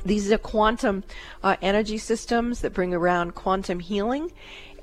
[0.03, 1.03] These are quantum
[1.43, 4.31] uh, energy systems that bring around quantum healing.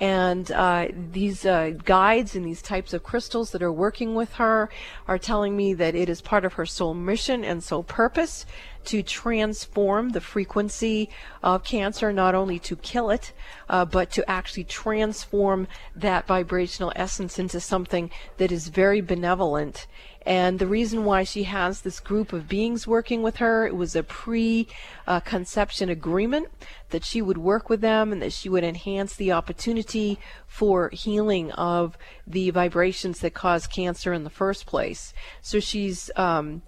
[0.00, 4.70] And uh, these uh, guides and these types of crystals that are working with her
[5.08, 8.46] are telling me that it is part of her soul mission and soul purpose
[8.84, 11.10] to transform the frequency
[11.42, 13.32] of cancer, not only to kill it,
[13.68, 19.88] uh, but to actually transform that vibrational essence into something that is very benevolent.
[20.28, 23.96] And the reason why she has this group of beings working with her, it was
[23.96, 24.68] a pre
[25.06, 25.22] uh,
[25.80, 26.48] agreement
[26.90, 31.50] that she would work with them and that she would enhance the opportunity for healing
[31.52, 35.14] of the vibrations that cause cancer in the first place.
[35.40, 36.60] So she's, um,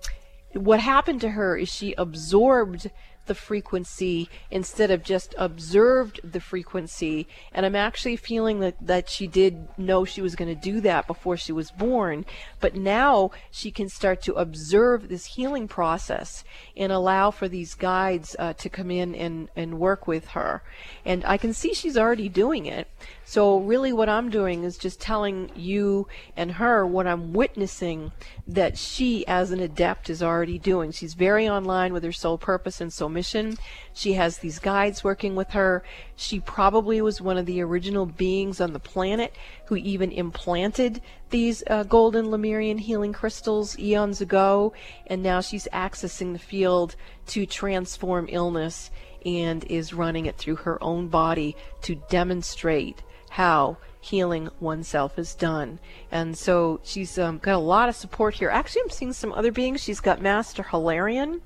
[0.54, 2.90] what happened to her is she absorbed
[3.26, 7.28] the frequency instead of just observed the frequency.
[7.52, 11.06] And I'm actually feeling that, that she did know she was going to do that
[11.06, 12.24] before she was born.
[12.60, 16.44] But now she can start to observe this healing process
[16.76, 20.62] and allow for these guides uh, to come in and, and work with her.
[21.04, 22.88] And I can see she's already doing it.
[23.30, 28.10] So really what I'm doing is just telling you and her what I'm witnessing
[28.48, 30.90] that she as an adept is already doing.
[30.90, 33.56] She's very online with her soul purpose and soul Mission.
[33.92, 35.84] She has these guides working with her.
[36.16, 39.32] She probably was one of the original beings on the planet
[39.66, 44.72] who even implanted these uh, golden Lemurian healing crystals eons ago,
[45.06, 46.96] and now she's accessing the field
[47.28, 48.90] to transform illness
[49.24, 55.78] and is running it through her own body to demonstrate how healing oneself is done.
[56.10, 58.50] And so she's um, got a lot of support here.
[58.50, 59.82] Actually, I'm seeing some other beings.
[59.82, 61.40] She's got Master Hilarion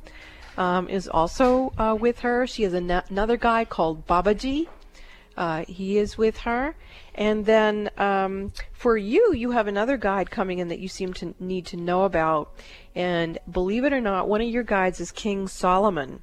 [0.56, 2.46] um, is also uh, with her.
[2.46, 4.68] She has another guy called Babaji.
[5.36, 6.76] Uh, he is with her.
[7.16, 11.34] And then um, for you, you have another guide coming in that you seem to
[11.40, 12.54] need to know about.
[12.94, 16.22] And believe it or not, one of your guides is King Solomon.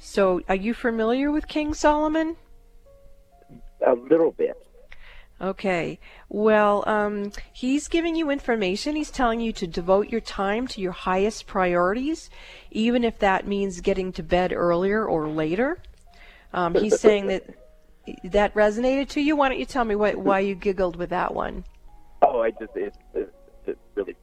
[0.00, 2.36] So are you familiar with King Solomon?
[3.86, 4.56] A little bit.
[5.40, 6.00] Okay.
[6.28, 8.96] Well, um, he's giving you information.
[8.96, 12.28] He's telling you to devote your time to your highest priorities,
[12.70, 15.78] even if that means getting to bed earlier or later.
[16.52, 17.44] Um, he's saying that
[18.24, 19.36] that resonated to you.
[19.36, 21.64] Why don't you tell me what, why you giggled with that one?
[22.22, 23.32] Oh, I just it, it,
[23.66, 24.16] it really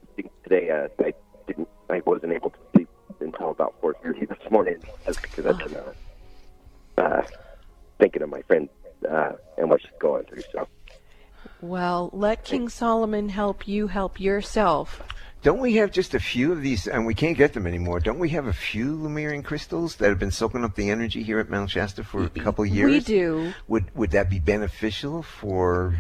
[0.44, 0.70] today.
[0.70, 1.14] Uh, I
[1.48, 1.70] didn't.
[1.90, 2.90] I wasn't able to sleep
[3.22, 5.94] until about four thirty this morning because I've been uh,
[6.98, 7.26] uh,
[8.00, 8.68] thinking of my friend
[9.10, 10.44] uh, and what she's going through.
[10.52, 10.68] So.
[11.66, 15.02] Well, let King Solomon help you help yourself.
[15.42, 18.00] Don't we have just a few of these, and we can't get them anymore?
[18.00, 21.40] Don't we have a few Lemurian crystals that have been soaking up the energy here
[21.40, 22.92] at Mount Shasta for a couple years?
[22.92, 23.54] We do.
[23.68, 25.98] Would would that be beneficial for?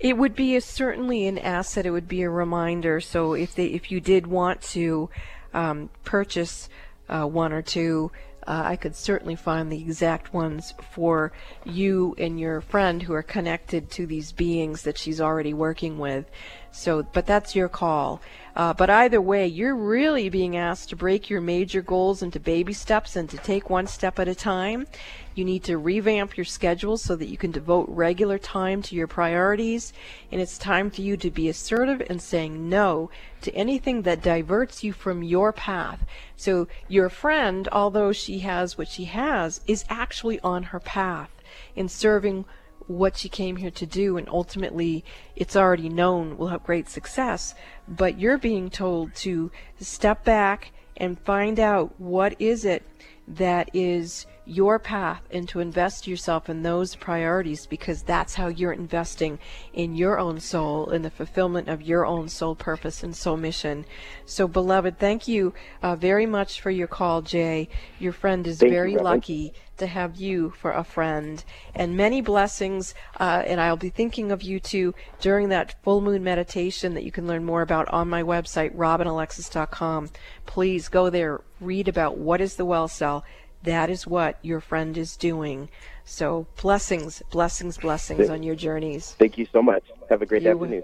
[0.00, 1.86] It would be a, certainly an asset.
[1.86, 3.00] It would be a reminder.
[3.00, 5.08] So if they, if you did want to
[5.54, 6.68] um, purchase
[7.08, 8.10] uh, one or two,
[8.46, 11.32] uh, I could certainly find the exact ones for
[11.64, 16.30] you and your friend who are connected to these beings that she's already working with.
[16.76, 18.20] So, but that's your call.
[18.54, 22.74] Uh, but either way, you're really being asked to break your major goals into baby
[22.74, 24.86] steps and to take one step at a time.
[25.34, 29.06] You need to revamp your schedule so that you can devote regular time to your
[29.06, 29.94] priorities.
[30.30, 33.10] And it's time for you to be assertive and saying no
[33.40, 36.04] to anything that diverts you from your path.
[36.36, 41.30] So your friend, although she has what she has, is actually on her path
[41.74, 42.44] in serving
[42.86, 47.54] what she came here to do and ultimately it's already known will have great success
[47.88, 52.82] but you're being told to step back and find out what is it
[53.28, 58.72] that is your path and to invest yourself in those priorities because that's how you're
[58.72, 59.38] investing
[59.72, 63.84] in your own soul, in the fulfillment of your own soul purpose and soul mission.
[64.24, 67.68] So, beloved, thank you uh, very much for your call, Jay.
[67.98, 71.44] Your friend is thank very you, lucky to have you for a friend.
[71.74, 76.24] And many blessings, uh, and I'll be thinking of you too during that full moon
[76.24, 80.10] meditation that you can learn more about on my website, robinalexis.com.
[80.46, 83.24] Please go there, read about what is the well cell
[83.66, 85.68] that is what your friend is doing.
[86.04, 89.14] So blessings, blessings, blessings on your journeys.
[89.18, 89.84] Thank you so much.
[90.08, 90.82] Have a great you, afternoon.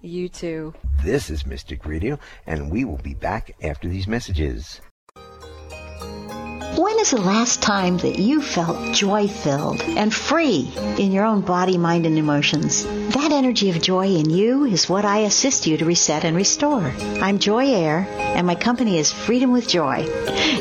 [0.00, 0.74] You too.
[1.04, 4.80] This is Mystic Radio, and we will be back after these messages.
[6.76, 11.42] When is the last time that you felt joy filled and free in your own
[11.42, 12.84] body, mind, and emotions?
[12.84, 16.94] That energy of joy in you is what I assist you to reset and restore.
[17.20, 20.08] I'm Joy Air, and my company is Freedom with Joy.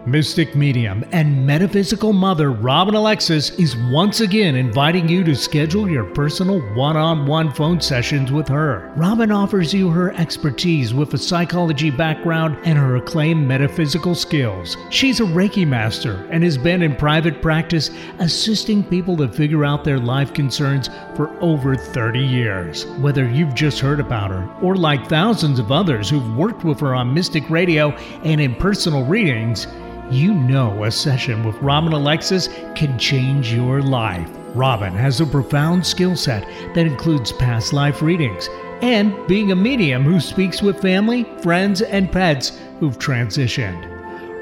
[0.08, 6.06] Mystic medium and metaphysical mother Robin Alexis is once again inviting you to schedule your
[6.06, 8.92] personal one on one phone sessions with her.
[8.96, 14.76] Robin offers you her expertise with a psychology background and her acclaimed metaphysical skills.
[14.90, 19.84] She's a Reiki master and has been in private practice assisting people to figure out
[19.84, 22.88] their life concerns for over 30 years.
[22.98, 26.96] Whether you've just heard about her or like thousands of others who've worked with her
[26.96, 27.92] on Mystic Radio
[28.24, 29.68] and in personal readings,
[30.10, 34.30] you know a session with Robin Alexis can change your life.
[34.56, 38.50] Robin has a profound skill set that includes past life readings
[38.82, 43.88] and being a medium who speaks with family, friends, and pets who've transitioned.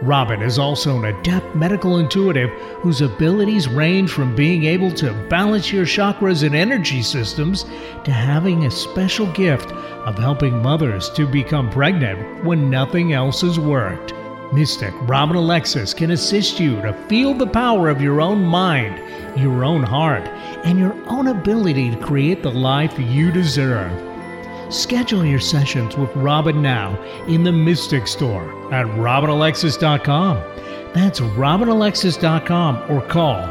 [0.02, 2.50] Robin is also an adept medical intuitive
[2.82, 7.66] whose abilities range from being able to balance your chakras and energy systems
[8.06, 13.60] to having a special gift of helping mothers to become pregnant when nothing else has
[13.60, 14.14] worked.
[14.52, 18.98] Mystic Robin Alexis can assist you to feel the power of your own mind,
[19.40, 20.28] your own heart,
[20.66, 23.92] and your own ability to create the life you deserve.
[24.74, 28.44] Schedule your sessions with Robin now in the Mystic Store
[28.74, 30.38] at robinalexis.com.
[30.94, 33.46] That's robinalexis.com or call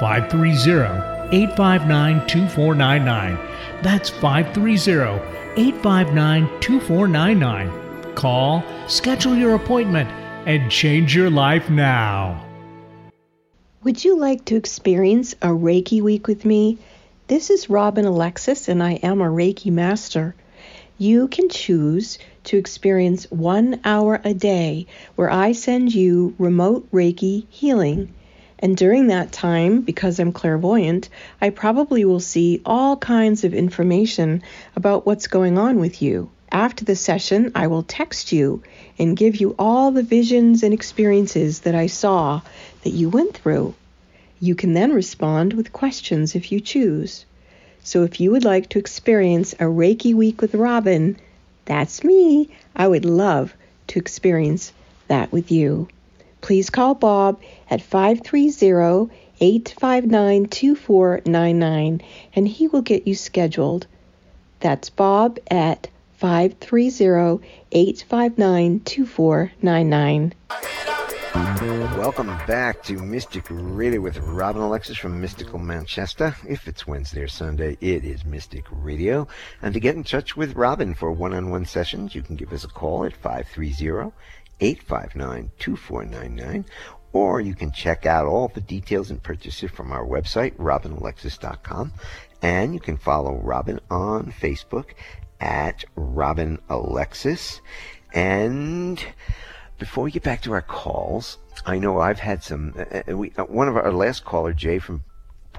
[0.00, 3.82] 530 859 2499.
[3.82, 5.18] That's 530
[5.56, 8.14] 859 2499.
[8.14, 10.10] Call, schedule your appointment
[10.46, 12.44] and change your life now.
[13.84, 16.78] Would you like to experience a Reiki week with me?
[17.28, 20.34] This is Robin Alexis, and I am a Reiki master.
[20.98, 27.46] You can choose to experience one hour a day where I send you remote Reiki
[27.48, 28.12] healing.
[28.58, 31.08] And during that time, because I'm clairvoyant,
[31.40, 34.42] I probably will see all kinds of information
[34.76, 36.30] about what's going on with you.
[36.52, 38.62] After the session, I will text you
[38.98, 42.42] and give you all the visions and experiences that I saw
[42.84, 43.74] that you went through.
[44.38, 47.24] You can then respond with questions if you choose.
[47.82, 51.16] So if you would like to experience a Reiki week with Robin,
[51.64, 52.50] that's me.
[52.76, 53.54] I would love
[53.86, 54.74] to experience
[55.08, 55.88] that with you.
[56.42, 57.40] Please call Bob
[57.70, 62.02] at 530 859 2499
[62.34, 63.86] and he will get you scheduled.
[64.60, 65.88] That's Bob at
[66.22, 70.34] 530 859 2499.
[71.98, 76.36] Welcome back to Mystic Radio with Robin Alexis from Mystical Mount Shasta.
[76.48, 79.26] If it's Wednesday or Sunday, it is Mystic Radio.
[79.62, 82.52] And to get in touch with Robin for one on one sessions, you can give
[82.52, 84.12] us a call at 530
[84.60, 86.64] 859 2499
[87.12, 91.92] or you can check out all the details and purchases from our website, robinalexis.com.
[92.40, 94.94] And you can follow Robin on Facebook
[95.42, 97.60] at Robin Alexis.
[98.14, 99.04] And
[99.78, 102.74] before we get back to our calls, I know I've had some.
[102.78, 105.02] Uh, uh we, uh, one of our last caller, Jay from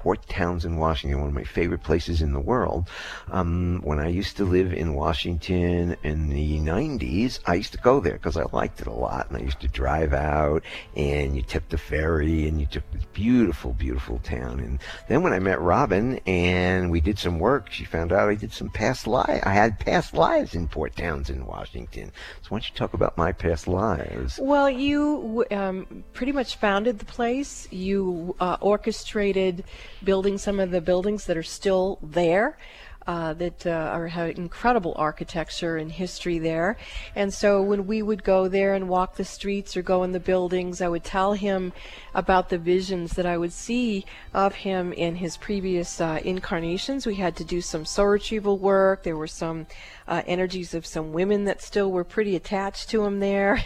[0.04, 2.90] Port Townsend, Washington, one of my favorite places in the world.
[3.32, 8.00] Um, when I used to live in Washington in the 90s, I used to go
[8.00, 9.30] there because I liked it a lot.
[9.30, 10.62] And I used to drive out
[10.94, 14.60] and you tip the ferry and you took this beautiful, beautiful town.
[14.60, 14.78] And
[15.08, 18.52] then when I met Robin and we did some work, she found out I did
[18.52, 19.40] some past lives.
[19.44, 22.12] I had past lives in Port Townsend, Washington.
[22.42, 24.38] So why don't you talk about my past lives?
[24.38, 27.66] Well, you um, pretty much founded the place.
[27.70, 29.64] You uh, orchestrated
[30.04, 32.58] building some of the buildings that are still there.
[33.06, 36.78] Uh, that uh, are have incredible architecture and history there.
[37.14, 40.20] And so when we would go there and walk the streets or go in the
[40.20, 41.74] buildings, I would tell him
[42.14, 47.06] about the visions that I would see of him in his previous uh, incarnations.
[47.06, 49.02] We had to do some soul retrieval work.
[49.02, 49.66] There were some
[50.08, 53.62] uh, energies of some women that still were pretty attached to him there.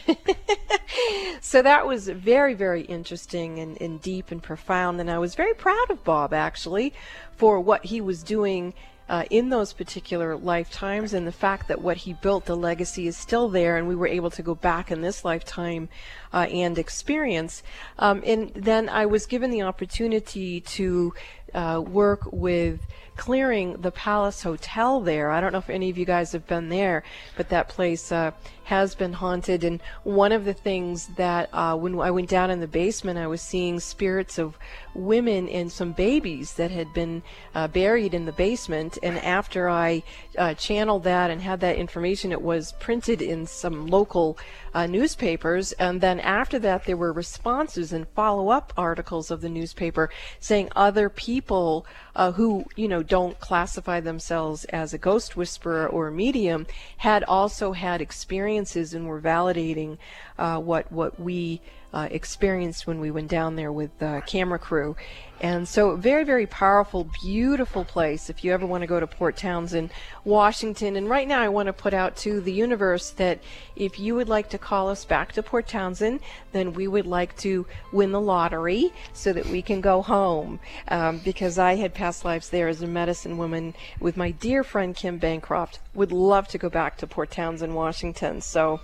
[1.41, 5.01] so that was very, very interesting and, and deep and profound.
[5.01, 6.93] And I was very proud of Bob actually
[7.37, 8.75] for what he was doing
[9.09, 13.17] uh, in those particular lifetimes and the fact that what he built, the legacy is
[13.17, 15.89] still there, and we were able to go back in this lifetime
[16.33, 17.63] uh, and experience.
[17.99, 21.15] Um, and then I was given the opportunity to
[21.55, 22.81] uh, work with
[23.19, 25.31] clearing the Palace Hotel there.
[25.31, 27.03] I don't know if any of you guys have been there,
[27.37, 28.31] but that place uh,
[28.65, 29.65] has been haunted.
[29.65, 33.27] And one of the things that uh, when I went down in the basement, I
[33.27, 34.57] was seeing spirits of
[34.95, 37.23] women and some babies that had been
[37.55, 38.99] uh, buried in the basement.
[39.03, 40.05] And after I
[40.39, 44.39] uh, channeled that and had that information, it was printed in some local
[44.75, 45.73] uh, newspapers.
[45.73, 50.11] And then after that, there were responses and follow up articles of the newspaper
[50.41, 56.09] saying other people uh, who, you know, don't classify themselves as a ghost whisperer or
[56.09, 56.67] a medium
[56.99, 59.99] had also had experiences and were validating
[60.39, 61.61] uh, what what we
[61.93, 64.97] uh, experienced when we went down there with the camera crew.
[65.41, 69.37] And so, very, very powerful, beautiful place if you ever want to go to Port
[69.37, 69.91] Townsend,
[70.25, 70.97] Washington.
[70.97, 73.39] And right now, I want to put out to the universe that
[73.77, 76.21] if you would like to call us back to Port Townsend,
[76.51, 80.59] then we would like to win the lottery so that we can go home.
[80.89, 84.95] Um, because I had past lives there as a medicine woman with my dear friend
[84.95, 85.79] Kim Bancroft.
[85.95, 88.41] Would love to go back to Port Townsend, Washington.
[88.41, 88.81] So,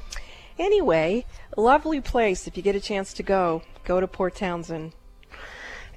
[0.59, 1.25] anyway,
[1.57, 2.47] lovely place.
[2.47, 4.93] If you get a chance to go, go to Port Townsend.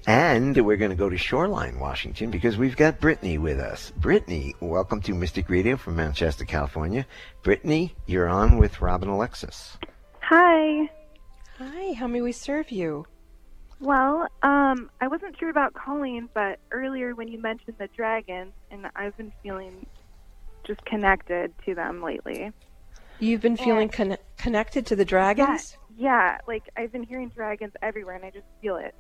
[0.06, 3.92] And we're going to go to Shoreline, Washington, because we've got Brittany with us.
[3.98, 7.06] Brittany, welcome to Mystic Radio from Mount Shasta, California.
[7.44, 9.78] Brittany, you're on with Robin Alexis.
[10.22, 10.90] Hi.
[11.58, 13.06] Hi, how may we serve you?
[13.80, 18.88] Well, um, I wasn't sure about calling, but earlier when you mentioned the dragons, and
[18.96, 19.86] I've been feeling
[20.64, 22.52] just connected to them lately.
[23.20, 25.78] You've been feeling con- connected to the dragons?
[25.98, 28.94] Yeah, yeah, like I've been hearing dragons everywhere, and I just feel it.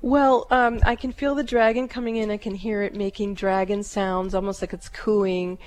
[0.00, 2.30] Well, um, I can feel the dragon coming in.
[2.30, 5.58] I can hear it making dragon sounds, almost like it's cooing.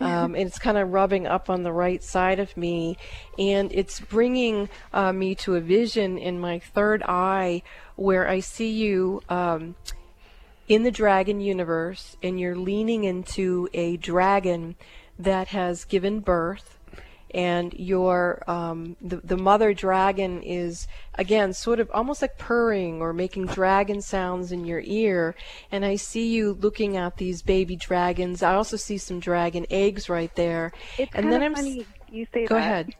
[0.00, 2.98] Um, and it's kind of rubbing up on the right side of me,
[3.38, 7.62] and it's bringing uh, me to a vision in my third eye
[7.94, 9.76] where I see you um,
[10.66, 14.74] in the dragon universe, and you're leaning into a dragon
[15.16, 16.78] that has given birth
[17.34, 23.12] and your um, the, the mother dragon is again sort of almost like purring or
[23.12, 25.34] making dragon sounds in your ear
[25.72, 30.08] and i see you looking at these baby dragons i also see some dragon eggs
[30.08, 32.48] right there It's and kind then of i'm funny you say that.
[32.48, 32.60] go that.
[32.60, 32.94] ahead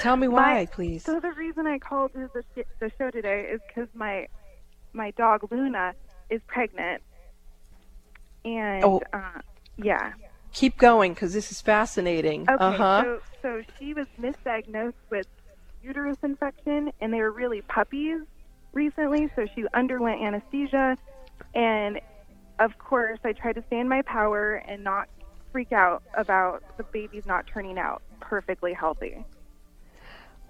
[0.00, 3.48] tell me why My- please So the reason I called the, sh- the show today
[3.52, 4.26] is because my
[4.92, 5.94] my dog Luna
[6.30, 7.00] is pregnant,
[8.44, 9.00] and Oh.
[9.12, 9.40] uh,
[9.76, 10.12] yeah.
[10.52, 15.26] Keep going because this is fascinating Okay, uh-huh so so she was misdiagnosed with
[15.82, 18.20] uterus infection, and they were really puppies
[18.74, 19.30] recently.
[19.34, 20.98] So she underwent anesthesia,
[21.54, 22.00] and
[22.58, 25.08] of course, I tried to stay in my power and not
[25.52, 29.24] freak out about the baby's not turning out perfectly healthy.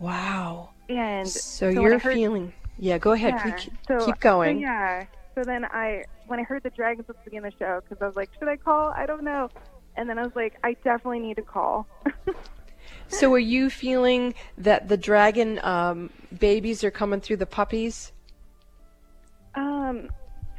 [0.01, 4.57] wow And so, I you're heard- feeling yeah go ahead yeah, keep, so, keep going
[4.57, 5.05] So yeah.
[5.37, 8.07] So then I, when I heard the dragons was beginning of the show, because I
[8.07, 8.93] was like, should I call?
[8.97, 9.49] I don't know.
[9.97, 11.87] And then I was like, I definitely need to call.
[13.09, 18.13] so are you feeling that the dragon um, babies are coming through the puppies
[19.55, 20.09] um,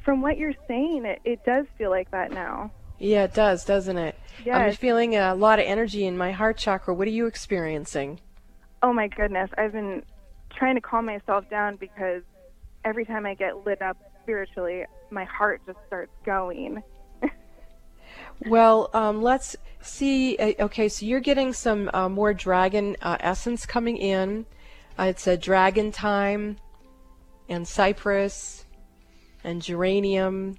[0.03, 2.71] from what you're saying, it, it does feel like that now.
[2.99, 4.15] Yeah, it does, doesn't it?
[4.51, 6.93] I'm feeling a lot of energy in my heart chakra.
[6.93, 8.19] What are you experiencing?
[8.83, 10.03] Oh my goodness, I've been
[10.55, 12.21] trying to calm myself down because
[12.85, 16.83] every time I get lit up spiritually, my heart just starts going.
[18.47, 20.37] Well, um, let's see.
[20.37, 24.45] Uh, okay, so you're getting some uh, more dragon uh, essence coming in.
[24.97, 26.57] Uh, it's a dragon time,
[27.47, 28.65] and cypress,
[29.43, 30.55] and geranium,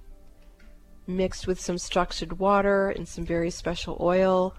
[1.07, 4.55] mixed with some structured water and some very special oil.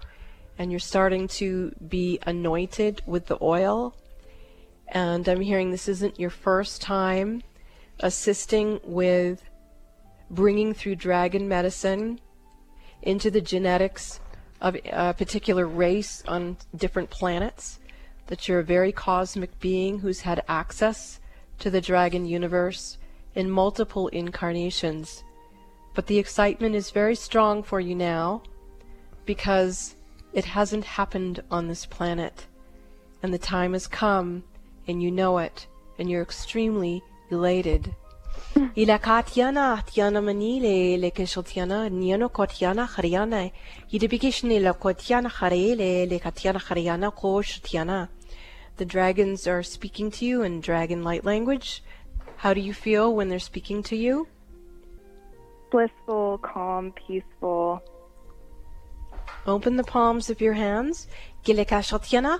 [0.57, 3.95] And you're starting to be anointed with the oil.
[4.87, 7.41] And I'm hearing this isn't your first time
[7.99, 9.43] assisting with
[10.29, 12.19] bringing through dragon medicine
[13.05, 14.19] into the genetics
[14.61, 17.79] of a particular race on different planets,
[18.27, 21.19] that you're a very cosmic being who's had access
[21.59, 22.97] to the dragon universe
[23.35, 25.23] in multiple incarnations.
[25.93, 28.41] But the excitement is very strong for you now
[29.25, 29.95] because
[30.33, 32.47] it hasn't happened on this planet.
[33.23, 34.43] And the time has come,
[34.87, 37.01] and you know it, and you're extremely
[37.31, 37.95] elated.
[38.55, 43.51] Tiana Manile, le Keshotiana, Niano Kotiana Hariana,
[43.91, 48.07] Yidibikishni la Kotiana Harele, le Katiana Hariana Koshtiana.
[48.77, 51.83] The dragons are speaking to you in dragon light language.
[52.37, 54.27] How do you feel when they're speaking to you?
[55.71, 57.81] Blissful, calm, peaceful.
[59.45, 61.07] Open the palms of your hands.
[61.43, 62.39] Gile Kashotiana,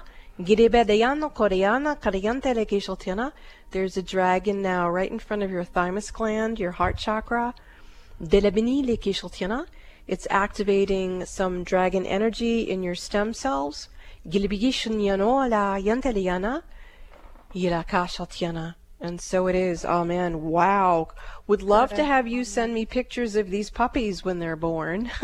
[3.71, 7.53] There's a dragon now right in front of your thymus gland, your heart chakra.
[8.21, 8.97] Delebini le
[10.07, 13.87] It's activating some dragon energy in your stem cells.
[14.25, 15.77] La.
[18.99, 19.85] And so it is.
[19.85, 20.41] Oh, Amen.
[20.43, 21.09] Wow.
[21.47, 25.11] Would love to have you send me pictures of these puppies when they're born.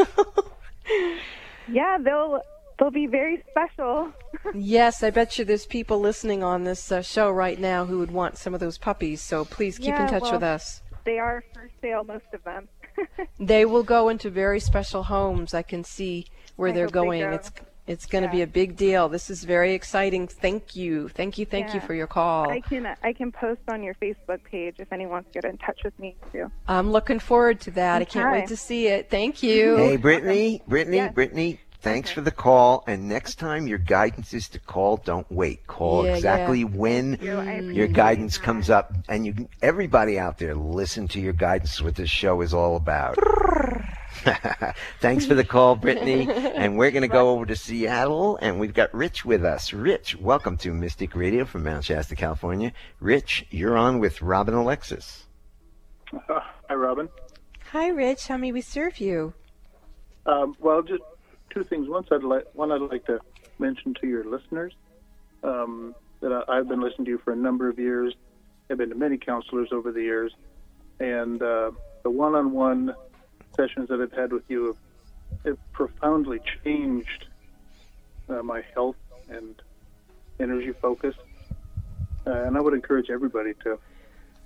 [1.67, 2.41] Yeah, they'll
[2.81, 4.11] they'll be very special.
[4.55, 8.11] yes, I bet you there's people listening on this uh, show right now who would
[8.11, 9.21] want some of those puppies.
[9.21, 10.81] So please keep Yeah, in touch well- with us.
[11.05, 12.67] They are for sale, most of them.
[13.39, 15.53] They will go into very special homes.
[15.53, 16.25] I can see
[16.57, 17.21] where I they're hope they going.
[17.21, 17.31] go.
[17.31, 17.51] It's
[17.87, 18.31] It's going to Yeah.
[18.33, 19.09] be a big deal.
[19.09, 20.27] This is very exciting.
[20.27, 21.09] Thank you.
[21.09, 21.45] Thank you.
[21.47, 22.51] Thank you for your call.
[22.51, 25.57] I can I can post on your Facebook page if anyone wants to get in
[25.57, 26.51] touch with me too.
[26.67, 28.01] I'm looking forward to that.
[28.01, 29.09] I can't wait to see it.
[29.09, 29.77] Thank you.
[29.77, 31.13] Hey, Brittany, Brittany, Yes.
[31.13, 31.59] Brittany.
[31.81, 32.83] Thanks for the call.
[32.87, 35.65] And next time your guidance is to call, don't wait.
[35.65, 36.65] Call Yeah, exactly yeah.
[36.65, 38.43] when You, your guidance that.
[38.43, 38.93] comes up.
[39.09, 41.81] And you, everybody out there, listen to your guidance.
[41.81, 43.17] What this show is all about.
[44.99, 46.29] Thanks for the call, Brittany.
[46.31, 49.73] and we're going to go over to Seattle, and we've got Rich with us.
[49.73, 52.73] Rich, welcome to Mystic Radio from Mount Shasta, California.
[52.99, 55.25] Rich, you're on with Robin Alexis.
[56.27, 57.09] Hi, Robin.
[57.71, 58.27] Hi, Rich.
[58.27, 59.33] How may we serve you?
[60.25, 61.01] Um, well, just
[61.53, 61.87] two things.
[61.87, 63.19] One, I'd like one I'd like to
[63.59, 64.73] mention to your listeners
[65.43, 68.13] um, that I, I've been listening to you for a number of years.
[68.69, 70.33] I've been to many counselors over the years,
[70.99, 71.71] and uh,
[72.03, 72.95] the one-on-one
[73.55, 74.77] sessions that I've had with you have,
[75.45, 77.25] have profoundly changed
[78.29, 78.95] uh, my health
[79.29, 79.61] and
[80.39, 81.15] energy focus.
[82.25, 83.79] Uh, and I would encourage everybody to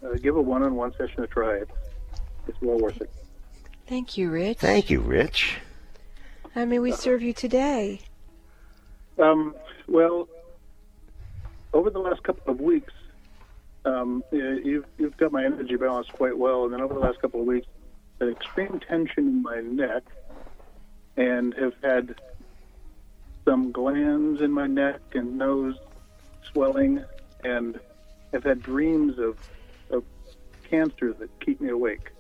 [0.03, 1.57] uh, give a one-on-one session a try.
[1.57, 1.71] It's,
[2.47, 3.11] it's well worth it.
[3.85, 4.57] Thank you, Rich.
[4.59, 5.57] Thank you, Rich.
[6.55, 7.99] How may we serve you today?
[9.19, 9.55] Um,
[9.89, 10.29] well,
[11.73, 12.93] over the last couple of weeks,
[13.83, 16.63] um, you've, you've got my energy balanced quite well.
[16.63, 17.67] And then over the last couple of weeks,
[18.21, 20.03] an extreme tension in my neck
[21.17, 22.15] and have had
[23.43, 25.75] some glands in my neck and nose
[26.53, 27.03] swelling
[27.43, 27.77] and
[28.31, 29.37] have had dreams of,
[29.89, 30.05] of
[30.69, 32.11] cancer that keep me awake.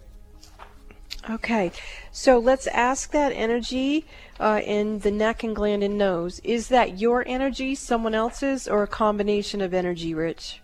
[1.29, 1.71] Okay,
[2.11, 4.05] so let's ask that energy
[4.39, 6.39] uh, in the neck and gland and nose.
[6.43, 10.61] Is that your energy, someone else's, or a combination of energy, Rich?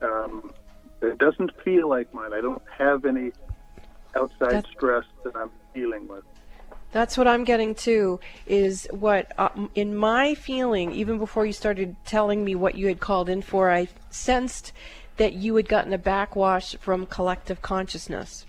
[0.00, 0.50] Um,
[1.02, 2.32] it doesn't feel like mine.
[2.32, 3.32] I don't have any
[4.16, 6.24] outside That's- stress that I'm dealing with.
[6.92, 8.20] That's what I'm getting to.
[8.46, 13.00] Is what uh, in my feeling, even before you started telling me what you had
[13.00, 14.72] called in for, I sensed
[15.18, 18.46] that you had gotten a backwash from collective consciousness.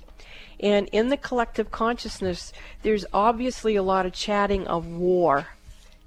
[0.60, 2.51] And in the collective consciousness,
[2.82, 5.47] there's obviously a lot of chatting of war,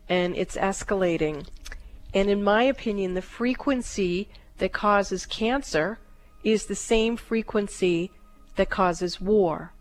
[0.08, 1.46] and it's escalating.
[2.12, 4.28] And in my opinion, the frequency
[4.58, 5.98] that causes cancer
[6.42, 8.10] is the same frequency
[8.56, 9.72] that causes war.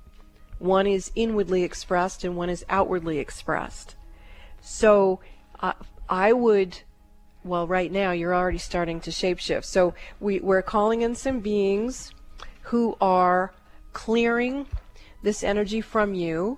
[0.60, 3.96] One is inwardly expressed and one is outwardly expressed.
[4.62, 5.22] So
[5.60, 5.74] uh,
[6.10, 6.82] I would,
[7.44, 9.66] well, right now you're already starting to shapeshift.
[9.66, 12.12] So we, we're calling in some beings
[12.64, 13.54] who are
[13.94, 14.68] clearing
[15.24, 16.58] this energy from you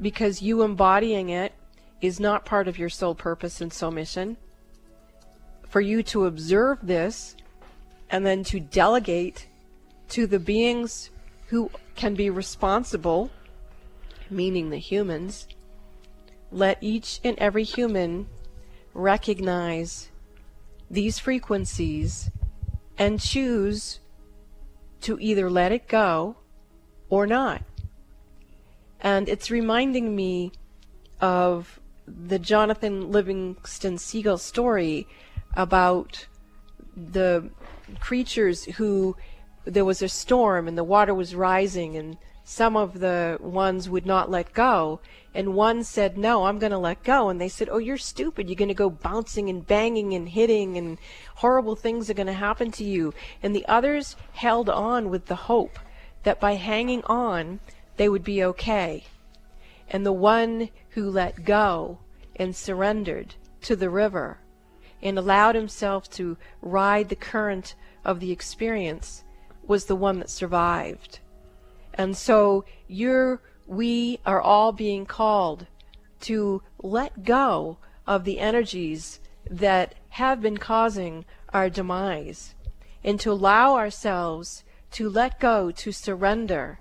[0.00, 1.52] because you embodying it
[2.00, 4.36] is not part of your soul purpose and soul mission.
[5.68, 7.36] For you to observe this
[8.10, 9.48] and then to delegate
[10.10, 11.10] to the beings
[11.48, 13.30] who can be responsible,
[14.30, 15.48] meaning the humans,
[16.52, 18.28] let each and every human
[18.94, 20.10] recognize
[20.90, 22.30] these frequencies
[22.96, 24.00] and choose
[25.00, 26.36] to either let it go
[27.08, 27.62] or not.
[29.00, 30.52] And it's reminding me
[31.20, 35.06] of the Jonathan Livingston Seagull story
[35.54, 36.26] about
[36.96, 37.50] the
[38.00, 39.16] creatures who
[39.64, 44.06] there was a storm and the water was rising and some of the ones would
[44.06, 45.00] not let go.
[45.34, 47.28] And one said no i'm going to let go.
[47.28, 48.48] And they said oh you're stupid.
[48.48, 50.98] You're going to go bouncing and banging and hitting and
[51.36, 53.12] horrible things are going to happen to you.
[53.42, 55.78] And the others held on with the hope
[56.26, 57.60] that by hanging on
[57.98, 59.04] they would be okay
[59.88, 61.98] and the one who let go
[62.34, 64.38] and surrendered to the river
[65.00, 69.22] and allowed himself to ride the current of the experience
[69.68, 71.20] was the one that survived.
[71.94, 75.68] And so you're we are all being called
[76.22, 82.56] to let go of the energies that have been causing our demise
[83.04, 86.78] and to allow ourselves to let go, to surrender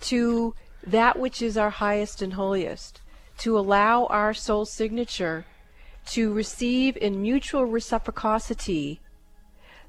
[0.00, 0.54] to
[0.86, 3.00] that which is our highest and holiest,
[3.38, 5.44] to allow our soul signature
[6.06, 9.00] to receive in mutual reciprocity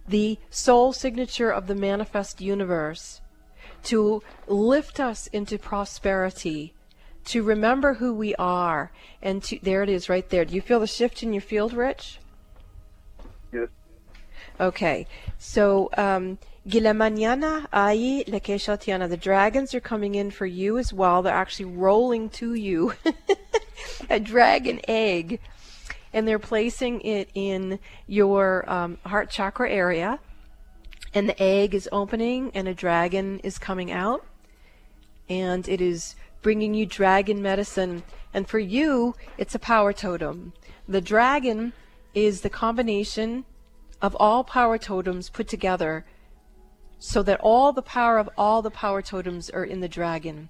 [0.07, 3.21] the soul signature of the manifest universe,
[3.83, 6.73] to lift us into prosperity,
[7.23, 8.91] to remember who we are,
[9.21, 10.43] and to there it is right there.
[10.43, 12.19] Do you feel the shift in your field, Rich?
[13.53, 13.69] Yes.
[14.59, 15.07] Okay,
[15.37, 16.37] so um,
[16.67, 18.37] Gila mañana hay la
[19.07, 21.23] The dragons are coming in for you as well.
[21.23, 22.93] They're actually rolling to you
[24.11, 25.39] a dragon egg,
[26.13, 30.19] and they're placing it in your um, heart chakra area.
[31.15, 34.23] And the egg is opening, and a dragon is coming out,
[35.27, 38.03] and it is bringing you dragon medicine.
[38.35, 40.53] And for you, it's a power totem.
[40.87, 41.73] The dragon
[42.13, 43.45] is the combination
[43.99, 46.05] of all power totems put together
[47.03, 50.49] so that all the power of all the power totems are in the dragon.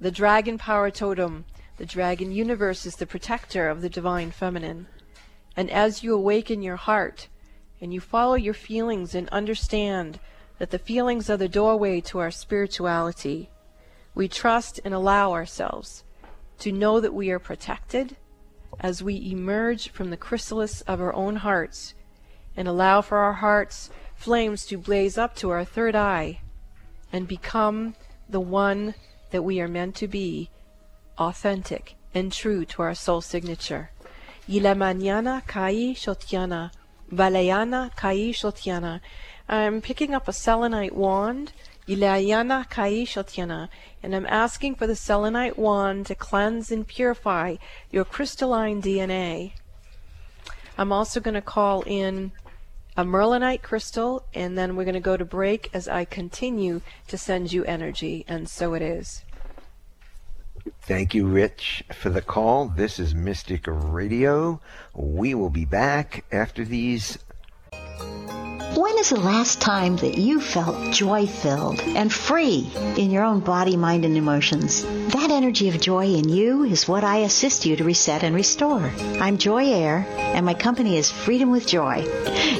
[0.00, 1.44] The dragon power totem,
[1.76, 4.86] the dragon universe, is the protector of the divine feminine.
[5.54, 7.28] And as you awaken your heart
[7.82, 10.18] and you follow your feelings and understand
[10.58, 13.50] that the feelings are the doorway to our spirituality,
[14.14, 16.02] we trust and allow ourselves
[16.60, 18.16] to know that we are protected
[18.80, 21.92] as we emerge from the chrysalis of our own hearts
[22.56, 23.90] and allow for our hearts'
[24.24, 26.40] flames to blaze up to our third eye
[27.12, 27.94] and become
[28.26, 28.94] the one
[29.32, 30.48] that we are meant to be,
[31.18, 33.90] authentic and true to our soul signature.
[34.48, 36.70] Y la mañana caí shotiana,
[37.12, 39.00] valayana caí shotiana.
[39.46, 41.52] I'm picking up a selenite wand,
[41.86, 43.68] Ilayana Kai Shotyana,
[44.02, 47.56] and I'm asking for the selenite wand to cleanse and purify
[47.90, 49.52] your crystalline DNA.
[50.78, 52.32] I'm also going to call in
[52.96, 57.18] a merlinite crystal, and then we're going to go to break as I continue to
[57.18, 59.22] send you energy, and so it is.
[60.82, 62.68] Thank you, Rich, for the call.
[62.68, 64.60] This is Mystic Radio.
[64.94, 67.18] We will be back after these
[69.04, 73.76] is the last time that you felt joy filled and free in your own body,
[73.76, 74.82] mind, and emotions?
[74.82, 78.90] That energy of joy in you is what I assist you to reset and restore.
[79.20, 82.06] I'm Joy Air, and my company is Freedom with Joy.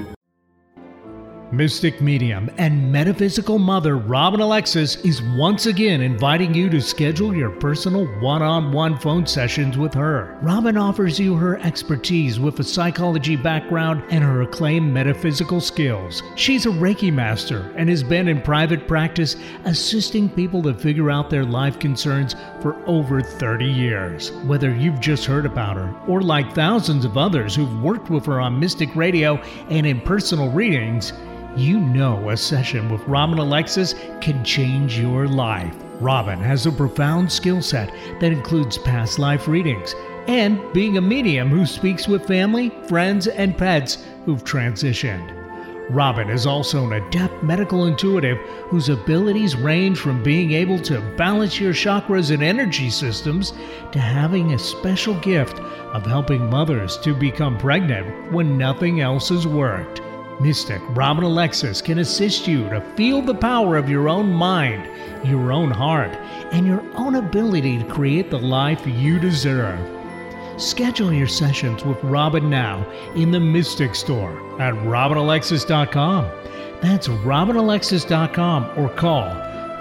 [1.53, 7.49] Mystic medium and metaphysical mother Robin Alexis is once again inviting you to schedule your
[7.49, 10.39] personal one on one phone sessions with her.
[10.41, 16.23] Robin offers you her expertise with a psychology background and her acclaimed metaphysical skills.
[16.37, 19.35] She's a Reiki master and has been in private practice
[19.65, 24.31] assisting people to figure out their life concerns for over 30 years.
[24.45, 28.39] Whether you've just heard about her or like thousands of others who've worked with her
[28.39, 29.35] on Mystic Radio
[29.69, 31.11] and in personal readings,
[31.57, 35.75] you know a session with Robin Alexis can change your life.
[35.99, 39.93] Robin has a profound skill set that includes past life readings
[40.27, 45.37] and being a medium who speaks with family, friends, and pets who've transitioned.
[45.89, 48.37] Robin is also an adept medical intuitive
[48.69, 53.51] whose abilities range from being able to balance your chakras and energy systems
[53.91, 59.45] to having a special gift of helping mothers to become pregnant when nothing else has
[59.45, 60.01] worked.
[60.39, 64.87] Mystic Robin Alexis can assist you to feel the power of your own mind,
[65.27, 66.11] your own heart,
[66.51, 69.79] and your own ability to create the life you deserve.
[70.59, 72.83] Schedule your sessions with Robin now
[73.15, 76.25] in the Mystic Store at robinalexis.com.
[76.81, 79.29] That's robinalexis.com or call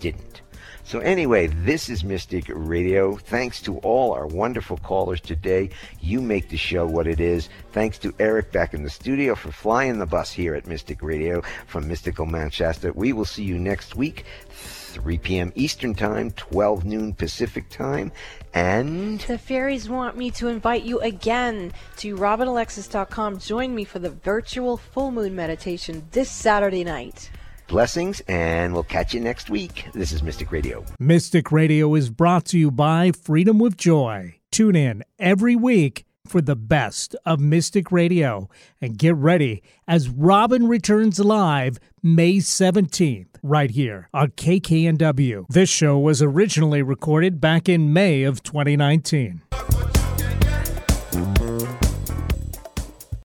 [0.00, 0.40] didn't.
[0.86, 3.16] So, anyway, this is Mystic Radio.
[3.16, 5.70] Thanks to all our wonderful callers today.
[6.00, 7.48] You make the show what it is.
[7.72, 11.42] Thanks to Eric back in the studio for flying the bus here at Mystic Radio
[11.66, 12.92] from Mystical Mount Shasta.
[12.92, 15.52] We will see you next week, 3 p.m.
[15.56, 18.12] Eastern Time, 12 noon Pacific Time.
[18.54, 23.40] And the fairies want me to invite you again to robinalexis.com.
[23.40, 27.28] Join me for the virtual full moon meditation this Saturday night.
[27.68, 29.86] Blessings, and we'll catch you next week.
[29.92, 30.84] This is Mystic Radio.
[31.00, 34.36] Mystic Radio is brought to you by Freedom with Joy.
[34.52, 38.48] Tune in every week for the best of Mystic Radio
[38.80, 45.46] and get ready as Robin returns live May 17th right here on KKNW.
[45.48, 49.42] This show was originally recorded back in May of 2019.